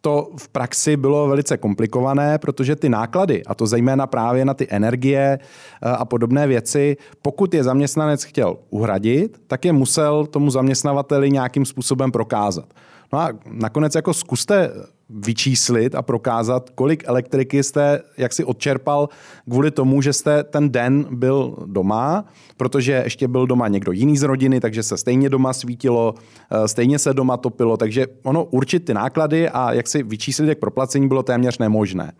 [0.00, 4.66] to v praxi bylo velice komplikované, protože ty náklady, a to zejména právě na ty
[4.70, 11.30] energie eh, a podobné věci, pokud je zaměstnanec chtěl uhradit, tak je musel tomu zaměstnavateli
[11.30, 12.66] nějakým způsobem prokázat.
[13.12, 14.70] No a nakonec jako zkuste
[15.10, 19.08] vyčíslit a prokázat, kolik elektriky jste jak si odčerpal
[19.44, 22.24] kvůli tomu, že jste ten den byl doma,
[22.56, 26.14] protože ještě byl doma někdo jiný z rodiny, takže se stejně doma svítilo,
[26.50, 30.58] eh, stejně se doma topilo, takže ono určit ty náklady a jak si vyčíslit jak
[30.58, 32.12] proplacení bylo téměř nemožné.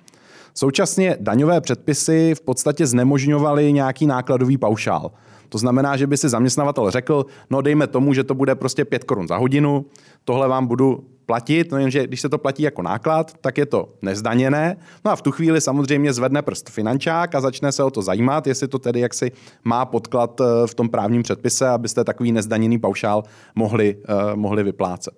[0.55, 5.11] Současně daňové předpisy v podstatě znemožňovaly nějaký nákladový paušál.
[5.51, 9.05] To znamená, že by si zaměstnavatel řekl, no dejme tomu, že to bude prostě 5
[9.05, 9.87] korun za hodinu,
[10.25, 13.89] tohle vám budu platit, no jenže když se to platí jako náklad, tak je to
[14.03, 14.77] nezdaněné.
[15.05, 18.47] No a v tu chvíli samozřejmě zvedne prst finančák a začne se o to zajímat,
[18.47, 19.33] jestli to tedy jaksi
[19.65, 23.23] má podklad eh, v tom právním předpise, abyste takový nezdaněný paušál
[23.55, 25.15] mohli, uh, mohli vyplácet.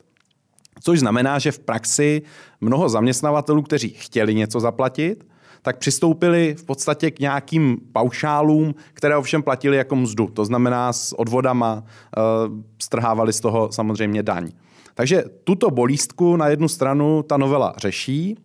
[0.83, 2.23] Což znamená, že v praxi
[2.61, 5.25] mnoho zaměstnavatelů, kteří chtěli něco zaplatit,
[5.63, 10.27] tak přistoupili v podstatě k nějakým paušálům, které ovšem platili jako mzdu.
[10.27, 12.21] To znamená s odvodama, eh,
[12.83, 14.51] strhávali z toho samozřejmě daň.
[14.95, 18.37] Takže tuto bolístku na jednu stranu ta novela řeší,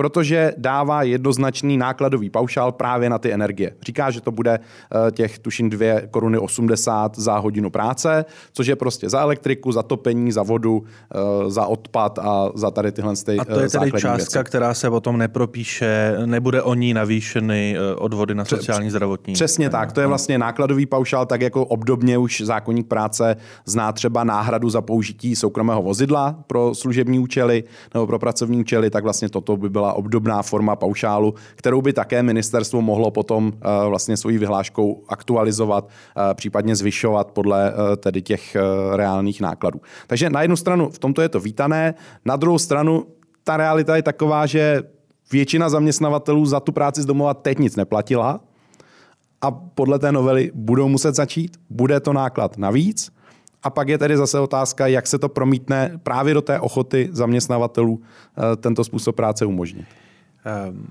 [0.00, 3.72] protože dává jednoznačný nákladový paušál právě na ty energie.
[3.82, 8.76] Říká, že to bude eh, těch tuším 2 koruny 80 za hodinu práce, což je
[8.76, 10.84] prostě za elektriku, za topení, za vodu,
[11.14, 14.38] eh, za odpad a za tady tyhle ty A to je tedy částka, věci.
[14.44, 19.34] která se potom nepropíše, nebude o ní navýšeny eh, odvody na sociální zdravotní.
[19.34, 24.24] Přesně tak, to je vlastně nákladový paušál, tak jako obdobně už zákonník práce zná třeba
[24.24, 29.56] náhradu za použití soukromého vozidla pro služební účely nebo pro pracovní účely, tak vlastně toto
[29.56, 35.04] by byla obdobná forma paušálu, kterou by také ministerstvo mohlo potom eh, vlastně svojí vyhláškou
[35.08, 38.56] aktualizovat, eh, případně zvyšovat podle eh, tedy těch
[38.94, 39.80] reálných nákladů.
[40.06, 43.06] Takže na jednu stranu v tomto je to vítané, na druhou stranu
[43.44, 44.82] ta realita je taková, že
[45.32, 48.40] většina zaměstnavatelů za tu práci z domova teď nic neplatila
[49.40, 53.10] a podle té novely budou muset začít, bude to náklad navíc,
[53.62, 58.02] a pak je tedy zase otázka, jak se to promítne právě do té ochoty zaměstnavatelů
[58.02, 59.86] eh, tento způsob práce umožnit.
[60.44, 60.86] Ehm,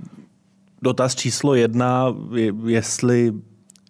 [0.82, 2.16] dotaz číslo jedna,
[2.66, 3.34] jestli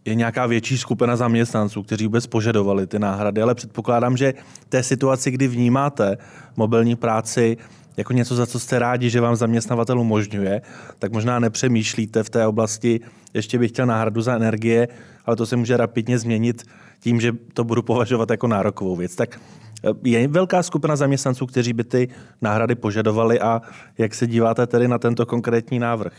[0.06, 4.34] je nějaká větší skupina zaměstnanců, kteří vůbec požadovali ty náhrady, ale předpokládám, že
[4.70, 6.18] té situaci, kdy vnímáte
[6.58, 7.58] mobilní práci
[7.98, 10.62] jako něco, za co jste rádi, že vám zaměstnavatel umožňuje,
[11.00, 13.00] tak možná nepřemýšlíte v té oblasti,
[13.34, 14.88] ještě bych chtěl náhradu za energie,
[15.26, 16.64] ale to se může rapidně změnit
[17.00, 19.16] tím, že to budu považovat jako nárokovou věc.
[19.16, 19.40] Tak
[19.84, 22.08] eh, je velká skupina zaměstnanců, kteří by ty
[22.42, 23.62] náhrady požadovali a
[23.98, 26.14] jak se díváte tedy na tento konkrétní návrh?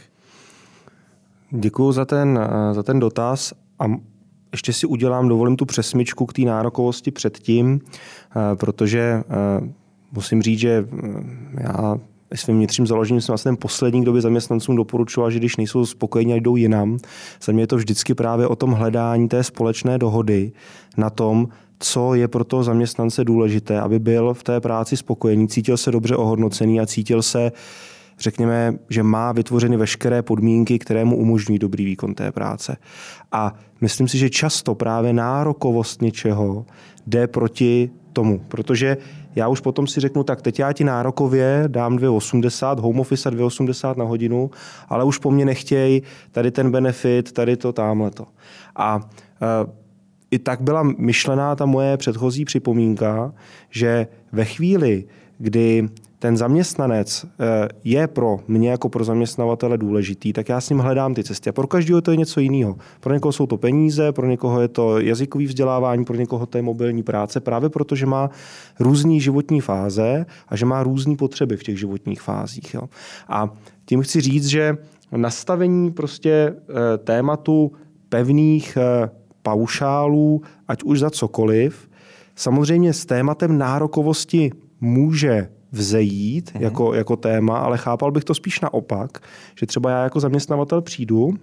[1.50, 3.84] Děkuji za ten, eh, za ten dotaz a
[4.52, 9.22] ještě si udělám, dovolím tu přesmičku k té nárokovosti předtím, eh, protože
[10.12, 10.88] musím říct, že
[11.60, 11.98] já
[12.36, 16.40] svým vnitřním založením jsem vlastně ten poslední, kdo by zaměstnancům doporučoval, že když nejsou spokojení,
[16.40, 16.98] jdou jinam.
[17.42, 20.52] Za mě je to vždycky právě o tom hledání té společné dohody
[20.96, 25.76] na tom, co je pro toho zaměstnance důležité, aby byl v té práci spokojený, cítil
[25.76, 27.52] se dobře ohodnocený a cítil se,
[28.18, 32.76] řekněme, že má vytvořeny veškeré podmínky, které mu umožňují dobrý výkon té práce.
[33.32, 36.66] A myslím si, že často právě nárokovost něčeho
[37.06, 38.96] jde proti tomu, protože
[39.36, 43.96] já už potom si řeknu, tak teď já ti nárokově dám 2,80, home office 2,80
[43.96, 44.50] na hodinu,
[44.88, 48.26] ale už po mně nechtějí tady ten benefit, tady to, tamhle to.
[48.76, 49.00] A
[49.42, 49.80] e,
[50.30, 53.32] i tak byla myšlená ta moje předchozí připomínka,
[53.70, 55.04] že ve chvíli,
[55.38, 55.88] kdy
[56.20, 61.14] ten zaměstnanec eh, je pro mě jako pro zaměstnavatele důležitý, tak já s ním hledám
[61.14, 61.50] ty cesty.
[61.50, 62.76] A pro každého to je něco jiného.
[63.00, 66.62] Pro někoho jsou to peníze, pro někoho je to jazykový vzdělávání, pro někoho to je
[66.62, 68.30] mobilní práce, právě proto, že má
[68.80, 72.74] různé životní fáze a že má různé potřeby v těch životních fázích.
[72.74, 72.82] Jo.
[73.28, 73.50] A
[73.84, 74.76] tím chci říct, že
[75.16, 77.72] nastavení prostě eh, tématu
[78.08, 79.10] pevných eh,
[79.42, 81.88] paušálů, ať už za cokoliv,
[82.36, 86.62] samozřejmě s tématem nárokovosti může vzejít mm-hmm.
[86.62, 89.18] jako, jako téma, ale chápal bych to spíš naopak,
[89.58, 91.34] že třeba já jako zaměstnavatel přijdu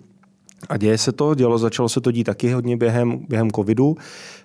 [0.69, 3.95] a děje se to, dělo, začalo se to dít taky hodně během, během covidu.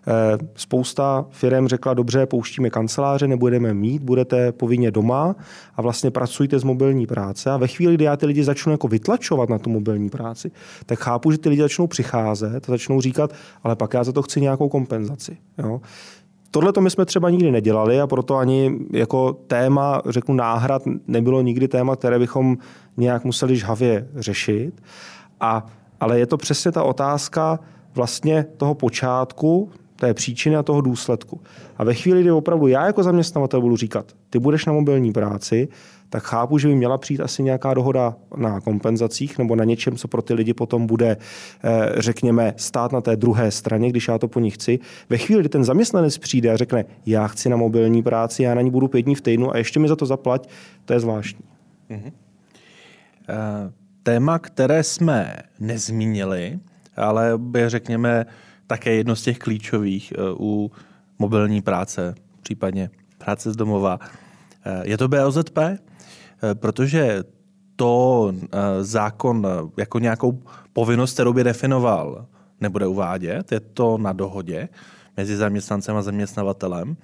[0.08, 5.36] Eh, spousta firm řekla, dobře, pouštíme kanceláře, nebudeme mít, budete povinně doma
[5.76, 7.50] a vlastně pracujte z mobilní práce.
[7.50, 10.50] A ve chvíli, kdy já ty lidi začnu jako vytlačovat na tu mobilní práci,
[10.86, 14.22] tak chápu, že ty lidi začnou přicházet a začnou říkat, ale pak já za to
[14.22, 15.36] chci nějakou kompenzaci.
[15.58, 15.80] Jo?
[16.54, 21.42] Tohle to my jsme třeba nikdy nedělali a proto ani jako téma, řeknu náhrad, nebylo
[21.42, 22.56] nikdy téma, které bychom
[22.96, 24.82] nějak museli žhavě řešit.
[25.40, 25.66] A
[26.02, 27.58] ale je to přesně ta otázka
[27.94, 31.40] vlastně toho počátku, té příčiny a toho důsledku.
[31.76, 35.68] A ve chvíli, kdy opravdu já jako zaměstnavatel budu říkat, ty budeš na mobilní práci,
[36.12, 40.08] tak chápu, že by měla přijít asi nějaká dohoda na kompenzacích nebo na něčem, co
[40.08, 41.16] pro ty lidi potom bude,
[41.64, 44.78] eh, řekněme, stát na té druhé straně, když já to po nich chci.
[45.10, 48.60] Ve chvíli, kdy ten zaměstnanec přijde a řekne, já chci na mobilní práci, já na
[48.60, 50.48] ní budu pět dní v týdnu a ještě mi za to zaplať,
[50.84, 51.44] to je zvláštní.
[51.90, 52.12] Mm-hmm.
[54.02, 56.58] Téma, které jsme nezmínili,
[56.96, 58.26] ale je, řekněme,
[58.66, 60.70] také jedno z těch klíčových eh, u
[61.18, 63.98] mobilní práce, případně práce z domova.
[64.82, 65.58] Je to BOZP,
[66.54, 67.24] protože
[67.76, 68.32] to
[68.80, 72.26] zákon jako nějakou povinnost, kterou by definoval,
[72.60, 73.52] nebude uvádět.
[73.52, 74.68] Je to na dohodě
[75.16, 76.96] mezi zaměstnancem a zaměstnavatelem.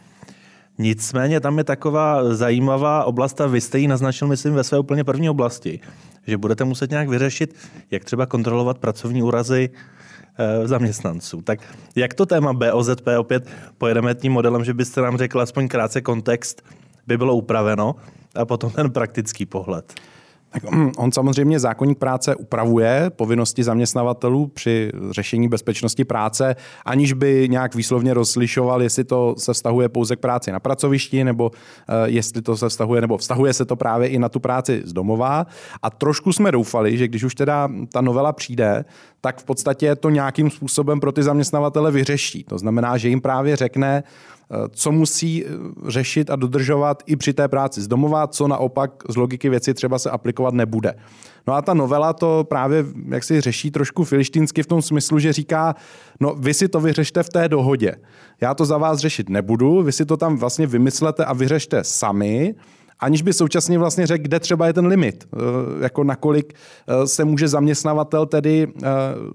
[0.78, 5.04] Nicméně tam je taková zajímavá oblast a vy jste ji naznačil, myslím, ve své úplně
[5.04, 5.80] první oblasti,
[6.26, 7.54] že budete muset nějak vyřešit,
[7.90, 9.70] jak třeba kontrolovat pracovní úrazy
[10.64, 11.42] zaměstnanců.
[11.42, 11.60] Tak
[11.96, 16.62] jak to téma BOZP opět pojedeme tím modelem, že byste nám řekl aspoň krátce kontext,
[17.08, 17.96] by bylo upraveno
[18.34, 19.94] a potom ten praktický pohled.
[20.50, 20.62] Tak
[20.96, 28.14] on samozřejmě zákonník práce upravuje povinnosti zaměstnavatelů při řešení bezpečnosti práce, aniž by nějak výslovně
[28.14, 31.54] rozlišoval, jestli to se vztahuje pouze k práci na pracovišti, nebo uh,
[32.04, 35.46] jestli to se vztahuje, nebo vztahuje se to právě i na tu práci z domova.
[35.82, 38.84] A trošku jsme doufali, že když už teda ta novela přijde,
[39.20, 42.44] tak v podstatě to nějakým způsobem pro ty zaměstnavatele vyřeší.
[42.44, 44.37] To znamená, že jim právě řekne, Eh,
[44.70, 45.48] co musí eh,
[45.86, 49.98] řešit a dodržovat i při té práci z domova, co naopak z logiky věci třeba
[49.98, 50.94] se aplikovat nebude.
[51.46, 55.32] No a ta novela to právě jak si řeší trošku filištínsky v tom smyslu, že
[55.32, 55.74] říká,
[56.20, 57.94] no vy si to vyřešte v té dohodě.
[58.40, 62.54] Já to za vás řešit nebudu, vy si to tam vlastně vymyslete a vyřešte sami,
[63.00, 65.38] aniž by současně vlastně řekl, kde třeba je ten limit, eh,
[65.82, 68.88] jako nakolik eh, se může zaměstnavatel tedy eh,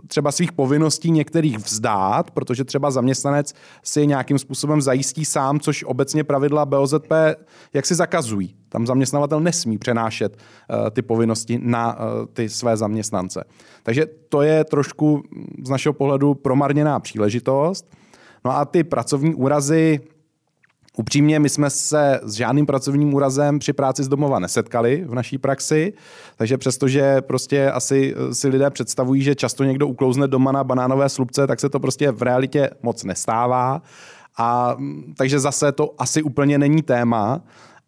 [0.07, 3.53] třeba svých povinností některých vzdát, protože třeba zaměstnanec
[3.83, 7.13] si nějakým způsobem zajistí sám, což obecně pravidla BOZP
[7.73, 8.55] jak si zakazují.
[8.69, 10.37] Tam zaměstnavatel nesmí přenášet
[10.91, 11.97] ty povinnosti na
[12.33, 13.43] ty své zaměstnance.
[13.83, 15.23] Takže to je trošku
[15.65, 17.85] z našeho pohledu promarněná příležitost.
[18.45, 19.99] No a ty pracovní úrazy,
[20.97, 25.37] Upřímně, my jsme se s žádným pracovním úrazem při práci z domova nesetkali v naší
[25.37, 25.93] praxi,
[26.35, 31.09] takže přestože prostě asi eh, si lidé představují, že často někdo uklouzne doma na banánové
[31.09, 33.81] slupce, tak se to prostě v realitě moc nestává.
[34.37, 37.41] A mm, takže zase to asi úplně není téma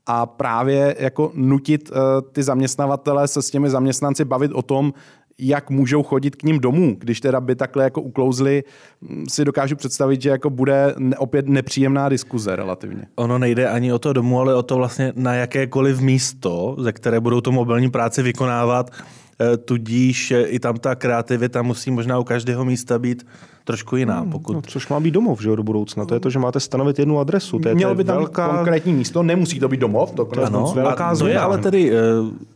[0.06, 1.98] a právě jako nutit uh,
[2.32, 4.94] ty zaměstnavatele se s těmi zaměstnanci bavit o tom,
[5.40, 8.64] jak můžou chodit k ním domů, když teda by takhle jako uklouzli,
[9.02, 13.08] mm, si dokážu představit, že jako bude opět nepříjemná diskuze relativně.
[13.16, 17.20] Ono nejde ani o to domů, ale o to vlastně na jakékoliv místo, ze které
[17.20, 22.24] budou to mobilní práci vykonávat, eh, tudíž eh, i tam ta kreativita musí možná u
[22.24, 23.26] každého místa být
[23.66, 24.20] trošku jiná.
[24.20, 24.54] Hmm, pokud...
[24.54, 26.06] No, což má být domov že jo, do budoucna.
[26.06, 27.60] To je to, že máte stanovit jednu adresu.
[27.60, 28.48] To je, Mělo by tam velká...
[28.48, 31.98] konkrétní místo, nemusí to být domov, to ano, velká to je ale tedy, uh,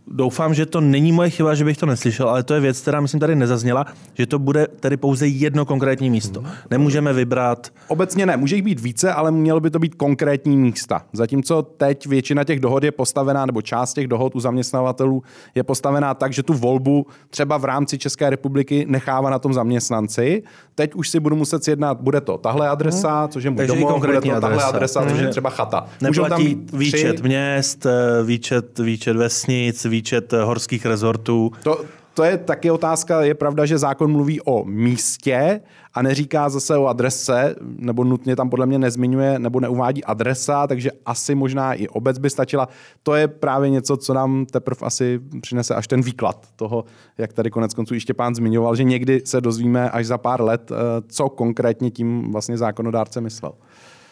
[0.07, 3.01] doufám, že to není moje chyba, že bych to neslyšel, ale to je věc, která
[3.01, 6.39] myslím tady nezazněla, že to bude tedy pouze jedno konkrétní místo.
[6.39, 6.49] Hmm.
[6.72, 7.68] Nemůžeme vybrat.
[7.88, 11.01] Obecně ne, může jich být více, ale mělo by to být konkrétní místa.
[11.14, 15.24] Zatímco teď většina těch dohod je postavená, nebo část těch dohod u zaměstnavatelů
[15.55, 20.43] je postavená tak, že tu volbu třeba v rámci České republiky nechává na tom zaměstnanci.
[20.76, 24.00] Teď už si budu muset sjednat, bude to tahle adresa, což je můj Takže domov,
[24.00, 24.39] bude to adresa.
[24.41, 25.32] tahle adresa, což je mhm.
[25.32, 25.86] třeba chata.
[26.02, 27.24] Neplatí tam výčet tři...
[27.24, 31.52] měst, eh, výčet, výčet vesnic, výčet eh, horských rezortů.
[31.64, 31.82] To,
[32.20, 33.22] to je taky otázka.
[33.22, 35.61] Je pravda, že zákon mluví o místě
[35.93, 40.91] a neříká zase o adrese, nebo nutně tam podle mě nezmiňuje nebo neuvádí adresa, takže
[41.05, 42.70] asi možná i obec by stačila.
[43.03, 46.86] To je právě něco, co nám teprve asi přinese až ten výklad toho,
[47.17, 50.72] jak tady konec konců i Štěpán zmiňoval, že někdy se dozvíme až za pár let,
[50.72, 50.76] eh,
[51.07, 53.51] co konkrétně tím vlastně zákonodárce myslel.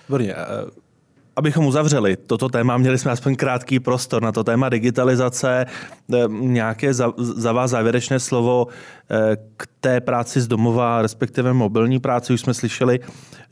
[0.09, 0.35] Výborně.
[1.37, 5.65] Abychom uzavřeli toto téma, měli jsme aspoň krátký prostor na to téma digitalizace,
[6.13, 11.99] eh, nějaké za, za vás závěrečné slovo eh, k té práci z domova, respektive mobilní
[11.99, 12.33] práci.
[12.33, 12.99] Už jsme slyšeli,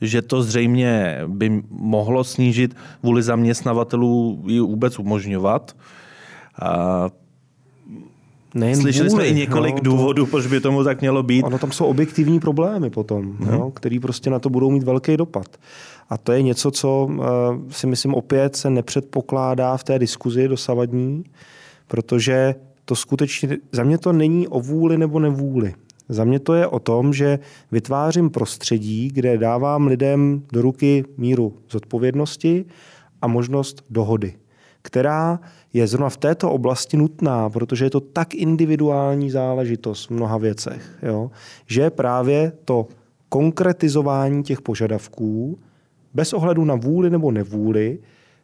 [0.00, 5.76] že to zřejmě by mohlo snížit vůli zaměstnavatelů ji vůbec umožňovat.
[6.62, 7.08] A
[8.54, 11.42] Nejen Slyšeli vůli, jsme i několik no, důvodů, to, proč by tomu tak mělo být.
[11.42, 13.54] Ono tam jsou objektivní problémy potom, hmm.
[13.54, 15.46] jo, který prostě na to budou mít velký dopad.
[16.08, 17.24] A to je něco, co uh,
[17.70, 21.24] si myslím opět se nepředpokládá v té diskuzi dosavadní,
[21.88, 22.54] protože
[22.84, 25.74] to skutečně, za mě to není o vůli nebo nevůli.
[26.08, 27.38] Za mě to je o tom, že
[27.72, 32.64] vytvářím prostředí, kde dávám lidem do ruky míru zodpovědnosti
[33.22, 34.34] a možnost dohody,
[34.82, 35.40] která
[35.72, 40.98] je zrovna v této oblasti nutná, protože je to tak individuální záležitost v mnoha věcech,
[41.02, 41.30] jo,
[41.66, 42.86] že právě to
[43.28, 45.58] konkretizování těch požadavků
[46.16, 47.98] bez ohledu na vůli nebo nevůli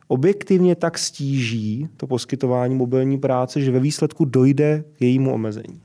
[0.08, 5.80] objektivně tak stíží to poskytování mobilní práce, že ve výsledku dojde k jejímu omezení.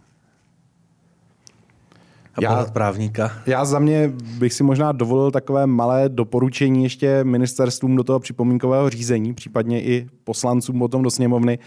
[2.42, 3.32] já, právníka.
[3.46, 8.90] Já za mě bych si možná dovolil takové malé doporučení ještě ministerstvům do toho připomínkového
[8.90, 11.60] řízení, případně i poslancům potom do sněmovny,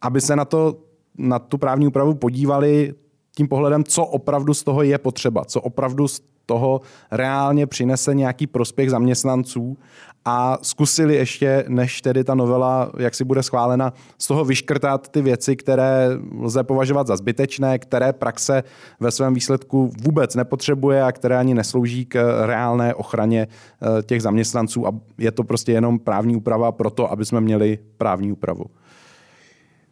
[0.00, 0.76] aby se na, to,
[1.18, 2.94] na tu právní úpravu podívali
[3.36, 6.80] tím pohledem, co opravdu z toho je potřeba, co opravdu z toho
[7.10, 9.78] reálně přinese nějaký prospěch zaměstnanců
[10.24, 15.22] a zkusili ještě, než tedy ta novela, jak si bude schválena, z toho vyškrtat ty
[15.22, 16.08] věci, které
[16.40, 18.62] lze považovat za zbytečné, které praxe
[19.00, 24.86] ve svém výsledku vůbec nepotřebuje a které ani neslouží k reálné ochraně eh, těch zaměstnanců
[24.86, 28.64] a je to prostě jenom právní úprava pro to, aby jsme měli právní úpravu.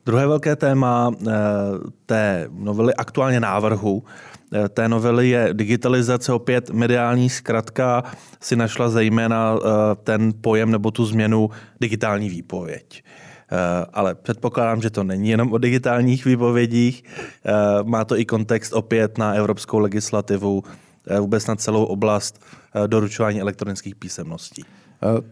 [0.08, 1.32] Druhé velké téma eh,
[2.06, 4.02] té novely aktuálně návrhu
[4.52, 8.04] Eh, té novely je digitalizace, opět mediální zkratka
[8.40, 9.68] si našla zejména eh,
[10.04, 11.50] ten pojem nebo tu změnu
[11.80, 13.04] digitální výpověď.
[13.92, 17.04] Ale předpokládám, že to není jenom o digitálních výpovědích.
[17.82, 20.62] Má to i kontext opět na evropskou legislativu,
[21.20, 22.44] vůbec na celou oblast
[22.86, 24.64] doručování elektronických písemností.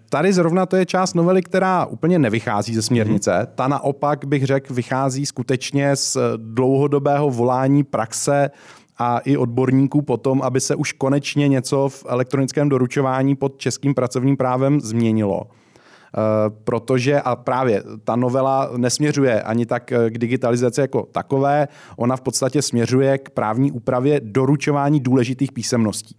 [0.08, 3.46] Tady zrovna to je část novely, která úplně nevychází ze směrnice.
[3.54, 8.50] Ta naopak bych řekl vychází skutečně z dlouhodobého volání praxe
[8.98, 14.36] a i odborníků potom, aby se už konečně něco v elektronickém doručování pod českým pracovním
[14.36, 15.42] právem změnilo.
[15.46, 22.20] Eh, protože a právě ta novela nesměřuje ani tak k digitalizaci jako takové, ona v
[22.20, 26.16] podstatě směřuje k právní úpravě doručování důležitých písemností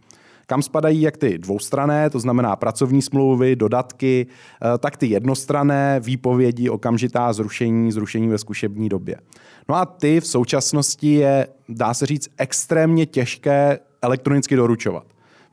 [0.48, 6.70] kam spadají jak ty dvoustrané, to znamená pracovní smlouvy, dodatky, eh, tak ty jednostrané, výpovědi,
[6.70, 9.16] okamžitá zrušení, zrušení ve zkušební době.
[9.70, 15.04] No a ty v současnosti je, dá se říct, extrémně těžké elektronicky doručovat.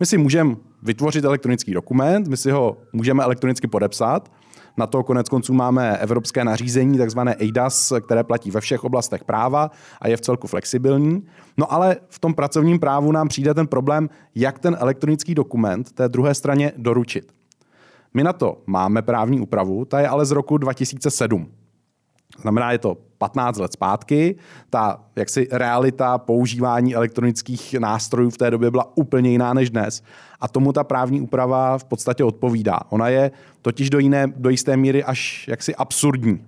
[0.00, 4.30] My si můžeme vytvořit elektronický dokument, my si ho můžeme elektronicky podepsat,
[4.76, 9.70] na to konec konců máme evropské nařízení, takzvané EIDAS, které platí ve všech oblastech práva
[10.00, 11.26] a je v celku flexibilní.
[11.56, 16.08] No ale v tom pracovním právu nám přijde ten problém, jak ten elektronický dokument té
[16.08, 17.32] druhé straně doručit.
[18.14, 21.48] My na to máme právní úpravu, ta je ale z roku 2007.
[22.40, 24.36] Znamená, je to 15 let zpátky.
[24.70, 30.02] Ta jaksi realita používání elektronických nástrojů v té době byla úplně jiná než dnes.
[30.40, 32.80] A tomu ta právní úprava v podstatě odpovídá.
[32.88, 33.30] Ona je
[33.62, 36.44] totiž do, jiné, do jisté míry až jaksi absurdní.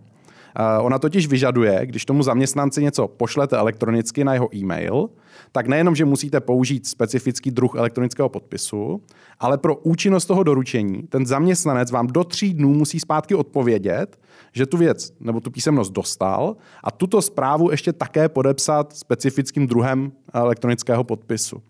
[0.59, 5.09] Eh, ona totiž vyžaduje, když tomu zaměstnanci něco pošlete elektronicky na jeho e-mail,
[5.53, 9.03] tak nejenom, že musíte použít specifický druh elektronického podpisu,
[9.41, 14.19] ale pro účinnost toho doručení ten zaměstnanec vám do tří dnů musí zpátky odpovědět,
[14.53, 20.13] že tu věc nebo tu písemnost dostal a tuto zprávu ještě také podepsat specifickým druhem
[20.35, 21.63] elektronického podpisu.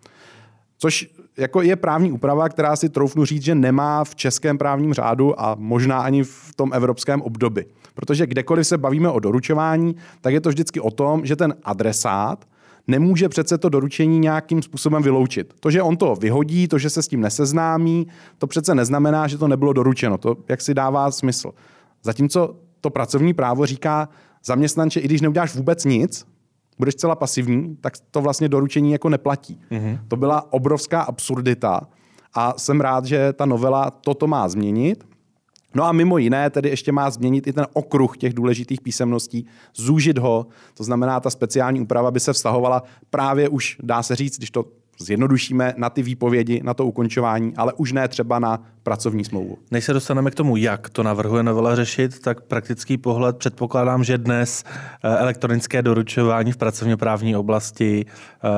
[0.78, 5.40] Což jako je právní úprava, která si troufnu říct, že nemá v českém právním řádu
[5.40, 7.62] a možná ani v tom evropském období.
[7.94, 12.44] Protože kdekoliv se bavíme o doručování, tak je to vždycky o tom, že ten adresát
[12.86, 15.54] nemůže přece to doručení nějakým způsobem vyloučit.
[15.60, 18.06] To, že on to vyhodí, to, že se s tím neseznámí,
[18.38, 20.18] to přece neznamená, že to nebylo doručeno.
[20.18, 21.52] To jak si dává smysl.
[22.02, 24.08] Zatímco to pracovní právo říká,
[24.44, 26.26] zaměstnanče, i když neuděláš vůbec nic,
[26.78, 29.60] budeš celá pasivní, tak to vlastně doručení jako neplatí.
[29.70, 29.98] Mm-hmm.
[30.08, 31.80] To byla obrovská absurdita
[32.34, 35.04] a jsem rád, že ta novela toto má změnit.
[35.74, 40.18] No a mimo jiné tedy ještě má změnit i ten okruh těch důležitých písemností, zúžit
[40.18, 44.50] ho, to znamená, ta speciální úprava by se vztahovala právě už, dá se říct, když
[44.50, 44.64] to
[44.98, 49.58] zjednodušíme na ty výpovědi, na to ukončování, ale už ne třeba na pracovní smlouvu.
[49.70, 54.18] Než se dostaneme k tomu, jak to navrhuje novela řešit, tak praktický pohled předpokládám, že
[54.18, 58.50] dnes eh, elektronické doručování v pracovně právní oblasti uh,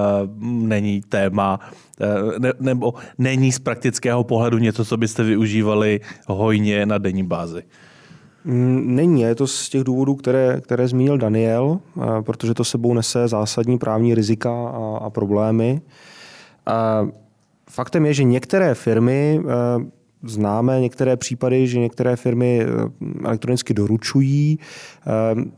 [0.68, 1.60] není téma,
[2.00, 7.62] uh, ne, nebo není z praktického pohledu něco, co byste využívali hojně na denní bázi.
[8.44, 11.78] Mm, není, je to z těch důvodů, které, které zmínil Daniel,
[12.22, 15.80] protože to sebou nese zásadní právní rizika a, a problémy.
[17.70, 19.40] Faktem je, že některé firmy
[20.22, 22.66] známe některé případy, že některé firmy
[23.24, 24.58] elektronicky doručují,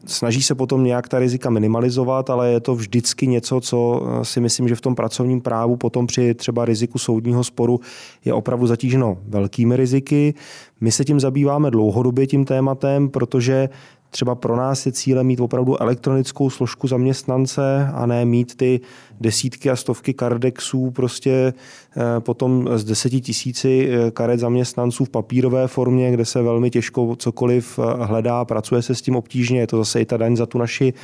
[0.06, 4.68] snaží se potom nějak ta rizika minimalizovat, ale je to vždycky něco, co si myslím,
[4.68, 7.80] že v tom pracovním právu potom při třeba riziku soudního sporu
[8.24, 10.34] je opravdu zatíženo velkými riziky.
[10.80, 13.68] My se tím zabýváme dlouhodobě tím tématem, protože
[14.10, 18.80] Třeba pro nás je cílem mít opravdu elektronickou složku zaměstnance a ne mít ty
[19.20, 21.52] desítky a stovky kardexů prostě
[21.96, 27.16] eh, potom z deseti tisíci eh, karet zaměstnanců v papírové formě, kde se velmi těžko
[27.16, 30.46] cokoliv eh, hledá, pracuje se s tím obtížně, je to zase i ta daň za
[30.46, 30.94] tu naši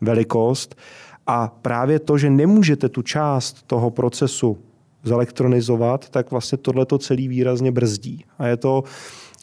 [0.00, 0.76] velikost.
[1.26, 4.58] A právě to, že nemůžete tu část toho procesu
[5.04, 8.24] zelektronizovat, tak vlastně tohle to celý výrazně brzdí.
[8.38, 8.84] A je to,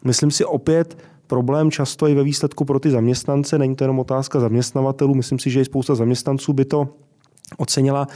[0.04, 0.98] myslím si, opět
[1.28, 3.58] problém často i ve výsledku pro ty zaměstnance.
[3.58, 6.90] Není to jenom otázka zaměstnavatelů, myslím si, že i spousta zaměstnanců by to
[7.58, 8.08] ocenila.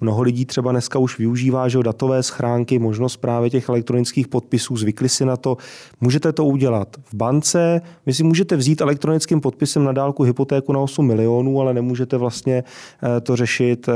[0.00, 5.08] Mnoho lidí třeba dneska už využívá že datové schránky, možnost právě těch elektronických podpisů, zvykli
[5.08, 5.56] si na to.
[6.00, 10.80] Můžete to udělat v bance, vy si můžete vzít elektronickým podpisem na dálku hypotéku na
[10.80, 13.92] 8 milionů, ale nemůžete vlastně eh, to řešit eh,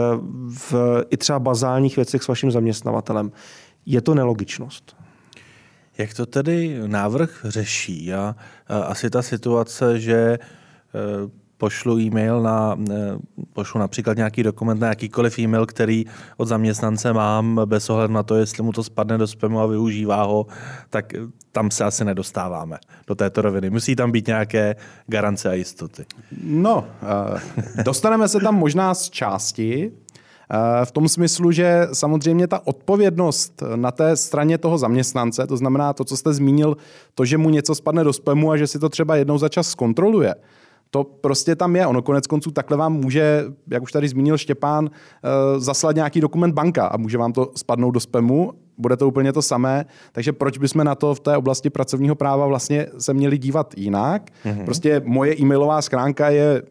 [0.49, 0.75] v
[1.11, 3.33] i třeba bazálních věcech s vaším zaměstnavatelem.
[3.87, 4.97] Je to nelogičnost.
[6.01, 8.15] Jak to tedy návrh řeší?
[8.15, 8.35] A,
[8.69, 10.39] asi ta situace, že e,
[11.57, 12.95] pošlu e-mail na, e,
[13.53, 18.37] pošlu například nějaký dokument na jakýkoliv e-mail, který od zaměstnance mám, bez ohledu na to,
[18.37, 20.47] jestli mu to spadne do spamu a využívá ho,
[20.91, 21.13] tak
[21.53, 23.71] tam se asi nedostáváme do této roviny.
[23.71, 24.77] Musí tam být nějaké
[25.07, 26.05] garance a jistoty.
[26.43, 26.87] No,
[27.77, 29.93] e, dostaneme se tam možná z části,
[30.85, 36.05] v tom smyslu, že samozřejmě ta odpovědnost na té straně toho zaměstnance, to znamená to,
[36.05, 36.77] co jste zmínil,
[37.15, 39.69] to, že mu něco spadne do spamu a že si to třeba jednou za čas
[39.69, 40.35] zkontroluje,
[40.91, 41.87] to prostě tam je.
[41.87, 46.53] Ono konec konců takhle vám může, jak už tady zmínil Štěpán, eh, zaslat nějaký dokument
[46.53, 50.59] banka a může vám to spadnout do spamu, bude to úplně to samé, takže proč
[50.59, 54.31] bychom na to v té oblasti pracovního práva vlastně se měli dívat jinak?
[54.45, 54.65] Mm-hmm.
[54.65, 56.63] Prostě moje e-mailová schránka je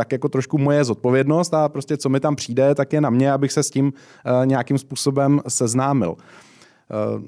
[0.00, 3.32] tak jako trošku moje zodpovědnost a prostě co mi tam přijde, tak je na mě,
[3.32, 6.16] abych se s tím uh, nějakým způsobem seznámil.
[6.16, 7.22] Uh,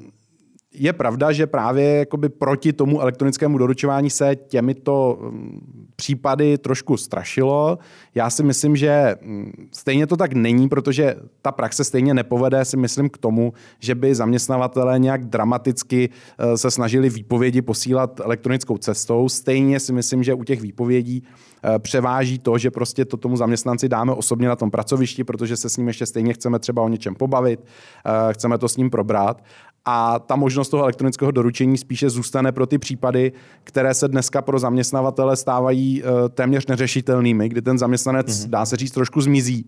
[0.75, 7.79] je pravda, že právě jakoby proti tomu elektronickému doručování se těmito mm, případy trošku strašilo.
[8.15, 12.77] Já si myslím, že mm, stejně to tak není, protože ta praxe stejně nepovede, si
[12.77, 16.09] myslím, k tomu, že by zaměstnavatele nějak dramaticky
[16.39, 19.29] eh, se snažili výpovědi posílat elektronickou cestou.
[19.29, 23.89] Stejně si myslím, že u těch výpovědí eh, převáží to, že prostě to tomu zaměstnanci
[23.89, 27.15] dáme osobně na tom pracovišti, protože se s ním ještě stejně chceme třeba o něčem
[27.15, 29.43] pobavit, eh, chceme to s ním probrat
[29.85, 33.33] a ta možnost toho elektronického doručení spíše zůstane pro ty případy,
[33.65, 38.51] které se dneska pro zaměstnavatele stávají uh, téměř neřešitelnými, kdy ten zaměstnanec, mm-hmm.
[38.51, 39.67] dá se říct, trošku zmizí.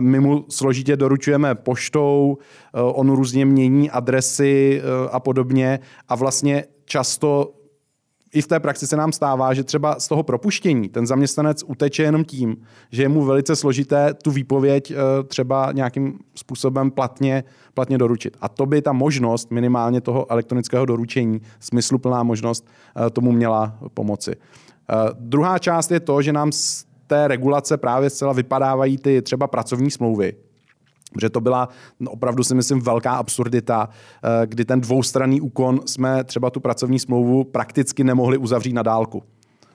[0.00, 2.38] My mu složitě doručujeme poštou,
[2.72, 5.78] on různě mění adresy a podobně
[6.08, 7.52] a vlastně často
[8.32, 12.02] i v té praxi se nám stává, že třeba z toho propuštění ten zaměstnanec uteče
[12.02, 12.56] jenom tím,
[12.92, 18.36] že je mu velice složité tu výpověď eh, třeba nějakým způsobem platně, platně doručit.
[18.40, 22.66] A to by ta možnost minimálně toho elektronického doručení, smysluplná možnost,
[23.06, 24.32] eh, tomu měla pomoci.
[24.32, 29.46] Eh, druhá část je to, že nám z té regulace právě zcela vypadávají ty třeba
[29.46, 30.32] pracovní smlouvy,
[31.12, 31.68] Protože to byla
[32.00, 36.98] no, opravdu si myslím velká absurdita, eh, kdy ten dvoustranný úkon jsme třeba tu pracovní
[36.98, 39.22] smlouvu prakticky nemohli uzavřít na dálku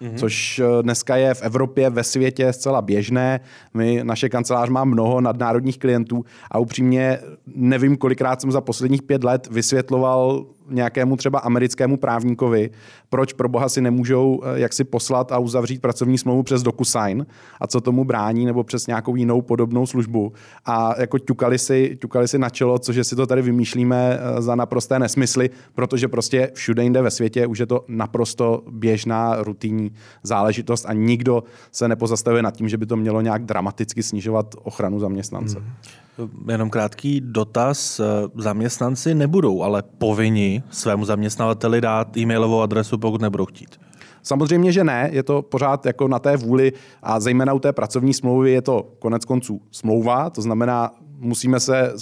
[0.04, 0.18] mm-hmm.
[0.18, 3.40] což eh, dneska je v Evropě, ve světě zcela běžné.
[3.74, 7.20] My, naše kancelář má mnoho nadnárodních klientů a upřímně
[7.56, 12.70] nevím, kolikrát jsem za posledních pět let vysvětloval nějakému třeba americkému právníkovi,
[13.10, 17.26] proč pro boha si nemůžou eh, jak si poslat a uzavřít pracovní smlouvu přes DocuSign
[17.62, 20.34] a co tomu brání, nebo přes nějakou jinou podobnou službu.
[20.66, 24.56] A jako ťukali si, ťukali si na čelo, cože si to tady vymýšlíme eh, za
[24.56, 29.92] naprosté nesmysly, protože prostě všude jinde ve světě už je to naprosto běžná, rutinní
[30.24, 35.00] záležitost a nikdo se nepozastavuje nad tím, že by to mělo nějak dramaticky snižovat ochranu
[35.00, 35.60] zaměstnance.
[35.60, 36.03] Hmm.
[36.52, 38.02] Jenom krátký dotaz.
[38.38, 43.80] Zaměstnanci nebudou ale povinni svému zaměstnavateli dát e-mailovou adresu, pokud nebudou chtít.
[44.24, 48.14] Samozřejmě, že ne, je to pořád jako na té vůli a zejména u té pracovní
[48.14, 51.94] smlouvy je to konec konců smlouva, to znamená, musíme se,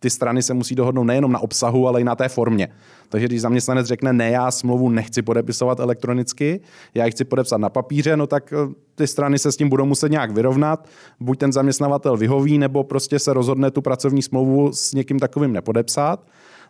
[0.00, 2.68] ty strany se musí dohodnout nejenom na obsahu, ale i na té formě.
[3.08, 6.60] Takže když zaměstnanec řekne, ne, já smlouvu nechci podepisovat elektronicky,
[6.94, 9.84] já ji chci podepsat na papíře, no tak eh, ty strany se s tím budou
[9.84, 10.88] muset nějak vyrovnat.
[11.20, 16.26] Buď ten zaměstnavatel vyhoví, nebo prostě se rozhodne tu pracovní smlouvu s někým takovým nepodepsat.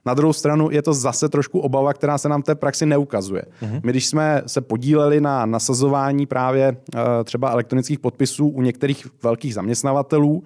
[0.07, 3.43] Na druhou stranu je to zase trošku obava, která se nám v té praxi neukazuje.
[3.63, 3.81] Mm-hmm.
[3.85, 9.55] My, když jsme se podíleli na nasazování právě uh, třeba elektronických podpisů u některých velkých
[9.55, 10.43] zaměstnavatelů, uh,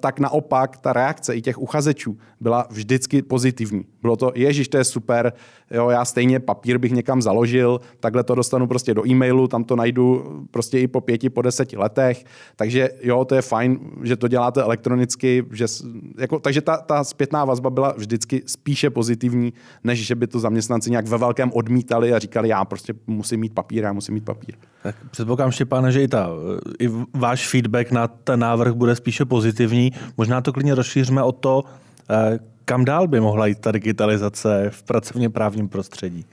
[0.00, 3.84] tak naopak ta reakce i těch uchazečů byla vždycky pozitivní.
[4.02, 5.32] Bylo to, ježiš, to je super,
[5.70, 9.76] jo, já stejně papír bych někam založil, takhle to dostanu prostě do e-mailu, tam to
[9.76, 12.24] najdu prostě i po pěti, po deseti letech,
[12.56, 15.66] takže jo, to je fajn, že to děláte elektronicky, že,
[16.18, 18.42] jako, takže ta, ta zpětná vazba byla vždycky
[18.76, 19.52] spíše pozitivní,
[19.84, 23.54] než že by to zaměstnanci nějak ve velkém odmítali a říkali, já prostě musím mít
[23.54, 24.54] papír, já musím mít papír.
[24.82, 26.28] Tak předpokládám, Štěpáne, že i, ta,
[26.78, 29.92] i váš feedback na ten návrh bude spíše pozitivní.
[30.16, 31.64] Možná to klidně rozšíříme o to,
[32.10, 36.24] eh, kam dál by mohla jít ta digitalizace v pracovně právním prostředí?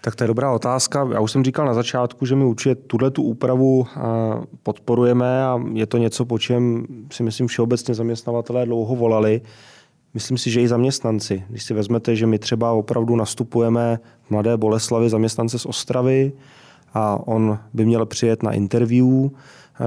[0.00, 1.08] Tak to je dobrá otázka.
[1.12, 4.00] Já už jsem říkal na začátku, že my určitě tuhle tu úpravu eh,
[4.62, 9.40] podporujeme a je to něco, po čem si myslím všeobecně zaměstnavatelé dlouho volali.
[10.14, 11.44] Myslím si, že i zaměstnanci.
[11.48, 16.32] Když si vezmete, že my třeba opravdu nastupujeme v Mladé Boleslavi zaměstnance z Ostravy
[16.94, 19.28] a on by měl přijet na interview,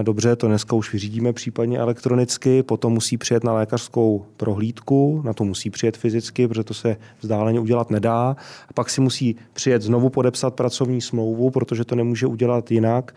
[0.02, 5.44] Dobře, to dneska už vyřídíme případně elektronicky, potom musí přijet na lékařskou prohlídku, na to
[5.44, 8.36] musí přijet fyzicky, protože to se vzdáleně udělat nedá.
[8.70, 13.16] A pak si musí přijet znovu podepsat pracovní smlouvu, protože to nemůže udělat jinak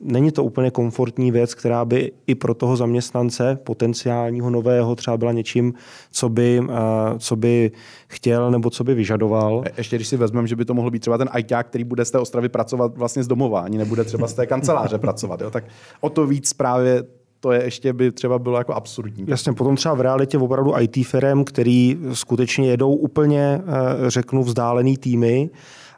[0.00, 5.32] není to úplně komfortní věc, která by i pro toho zaměstnance potenciálního nového třeba byla
[5.32, 5.74] něčím,
[6.10, 7.70] co by, eh, co by
[8.08, 9.64] chtěl nebo co by vyžadoval.
[9.76, 12.10] Ještě když si vezmeme, že by to mohl být třeba ten ITák, který bude z
[12.10, 15.40] té ostravy pracovat vlastně z domova, ani nebude třeba z té kanceláře pracovat.
[15.40, 15.50] Jo?
[15.50, 15.64] Tak
[16.00, 17.04] o to víc právě
[17.42, 19.24] to je ještě by třeba bylo jako absurdní.
[19.28, 24.96] Jasně, potom třeba v realitě opravdu IT firm, který skutečně jedou úplně, eh, řeknu, vzdálený
[24.96, 25.50] týmy,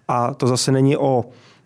[0.09, 1.25] a to zase není o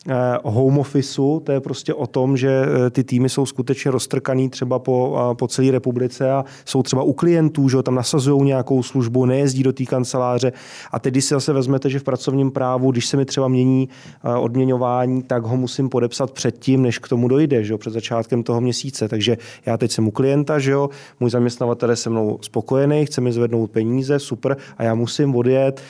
[0.08, 4.48] Eh, home officeu, to je prostě o tom, že eh, ty týmy jsou skutečně roztrkaný
[4.48, 9.24] třeba po, po celé republice a jsou třeba u klientů, že tam nasazují nějakou službu,
[9.24, 10.52] nejezdí do té kanceláře.
[10.92, 13.88] A teď, když si zase vezmete, že v pracovním právu, když se mi třeba mění
[14.24, 18.42] eh, odměňování, tak ho musím podepsat předtím, než k tomu dojde, že jo, před začátkem
[18.42, 19.08] toho měsíce.
[19.08, 19.36] Takže
[19.66, 20.90] já teď jsem u klienta, že jo,
[21.20, 25.80] můj zaměstnavatel je se mnou spokojený, chce mi zvednout peníze, super, a já musím odjet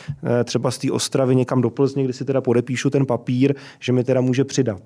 [0.45, 4.05] třeba z té Ostravy někam do Plzně, kdy si teda podepíšu ten papír, že mi
[4.07, 4.83] teda může přidat.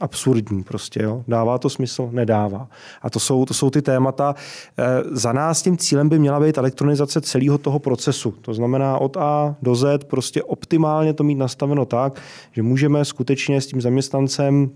[0.00, 1.24] Absurdní prostě, jo.
[1.28, 2.08] Dává to smysl?
[2.12, 2.68] Nedává.
[3.02, 4.34] A to jsou, to jsou ty témata.
[4.78, 8.30] E, za nás tím cílem by měla být elektronizace celého toho procesu.
[8.30, 12.20] To znamená od A do Z prostě optimálně to mít nastaveno tak,
[12.52, 14.70] že můžeme skutečně s tím zaměstnancem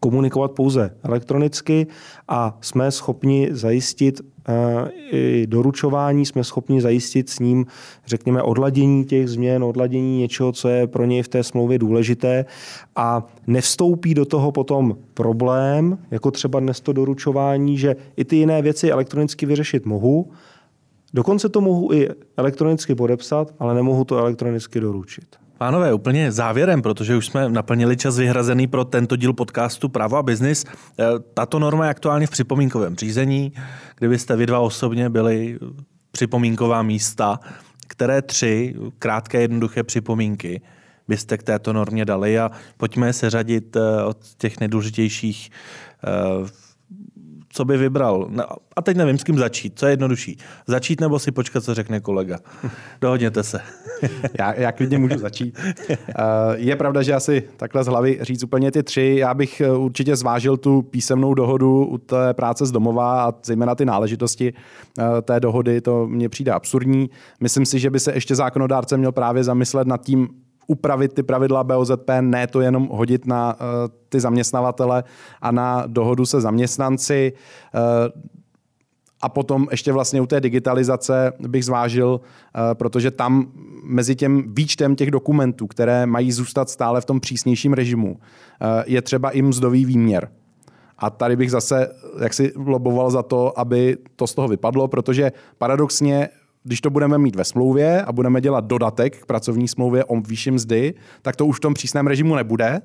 [0.00, 1.86] komunikovat pouze elektronicky
[2.28, 7.66] a jsme schopni zajistit eh, i doručování, jsme schopni zajistit s ním,
[8.06, 12.44] řekněme, odladění těch změn, odladění něčeho, co je pro něj v té smlouvě důležité
[12.96, 18.62] a nevstoupí do toho potom problém, jako třeba dnes to doručování, že i ty jiné
[18.62, 20.30] věci elektronicky vyřešit mohu,
[21.14, 25.45] dokonce to mohu i elektronicky podepsat, ale nemohu to elektronicky doručit.
[25.58, 30.22] Pánové, úplně závěrem, protože už jsme naplnili čas vyhrazený pro tento díl podcastu Právo a
[30.22, 30.64] biznis.
[30.68, 31.04] Eh,
[31.34, 33.52] tato norma je aktuálně v připomínkovém řízení.
[33.98, 35.58] Kdybyste vy dva osobně byli
[36.10, 37.40] připomínková místa,
[37.86, 40.60] které tři krátké jednoduché připomínky
[41.08, 45.50] byste k této normě dali a pojďme se řadit eh, od těch nejdůležitějších
[46.04, 46.65] eh,
[47.56, 48.26] co by vybral.
[48.30, 48.44] No,
[48.76, 49.78] a teď nevím, s kým začít.
[49.78, 50.38] Co je jednodušší?
[50.66, 52.38] Začít nebo si počkat, co řekne kolega?
[53.00, 53.60] Dohodněte se.
[54.38, 55.58] já, já klidně můžu začít.
[55.90, 55.94] Eh,
[56.54, 59.16] je pravda, že asi takhle z hlavy říct úplně ty tři.
[59.18, 63.74] Já bych eh, určitě zvážil tu písemnou dohodu u té práce z domova a zejména
[63.74, 64.52] ty náležitosti
[64.98, 65.80] eh, té dohody.
[65.80, 67.10] To mně přijde absurdní.
[67.40, 70.28] Myslím si, že by se ještě zákonodárce měl právě zamyslet nad tím,
[70.66, 73.66] upravit ty pravidla BOZP, ne to jenom hodit na uh,
[74.08, 75.04] ty zaměstnavatele
[75.40, 77.32] a na dohodu se zaměstnanci.
[77.74, 77.80] Uh,
[79.22, 83.52] a potom ještě vlastně u té digitalizace bych zvážil, uh, protože tam
[83.84, 88.16] mezi tím výčtem těch dokumentů, které mají zůstat stále v tom přísnějším režimu,
[88.86, 90.28] je třeba i mzdový výměr.
[90.98, 91.88] A tady bych zase
[92.22, 96.28] jaksi loboval za to, aby to z toho vypadlo, protože paradoxně
[96.66, 100.50] když to budeme mít ve smlouvě a budeme dělat dodatek k pracovní smlouvě o výši
[100.50, 102.80] mzdy, tak to už v tom přísném režimu nebude.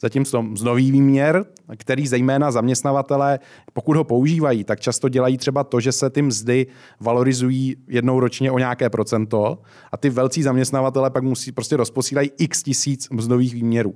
[0.00, 1.44] Zatímco mzdový výměr,
[1.76, 3.38] který zejména zaměstnavatele,
[3.72, 6.66] pokud ho používají, tak často dělají třeba to, že se ty mzdy
[7.00, 9.58] valorizují jednou ročně o nějaké procento
[9.92, 13.94] a ty velcí zaměstnavatele pak musí prostě rozposílají x tisíc mzdových výměrů.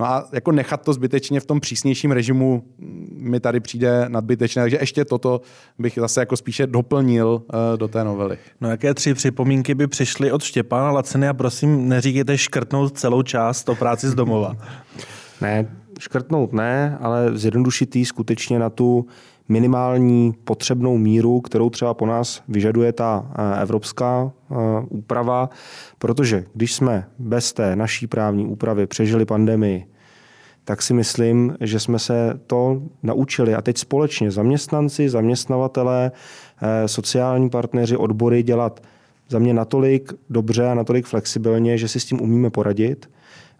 [0.00, 2.64] No a jako nechat to zbytečně v tom přísnějším režimu
[3.12, 5.40] mi tady přijde nadbytečné, takže ještě toto
[5.78, 8.38] bych zase jako spíše doplnil uh, do té novely.
[8.60, 13.68] No jaké tři připomínky by přišly od Štěpána Laciny a prosím neříkejte škrtnout celou část
[13.68, 14.56] o práci z domova.
[15.40, 19.06] ne, škrtnout ne, ale zjednodušit skutečně na tu
[19.50, 24.54] minimální potřebnou míru, kterou třeba po nás vyžaduje ta eh, evropská eh,
[24.88, 25.50] úprava,
[25.98, 29.86] protože když jsme bez té naší právní úpravy přežili pandemii,
[30.64, 33.54] tak si myslím, že jsme se to naučili.
[33.54, 36.12] A teď společně zaměstnanci, zaměstnavatelé,
[36.62, 38.80] eh, sociální partneři, odbory dělat
[39.28, 43.10] za mě natolik dobře a natolik flexibilně, že si s tím umíme poradit.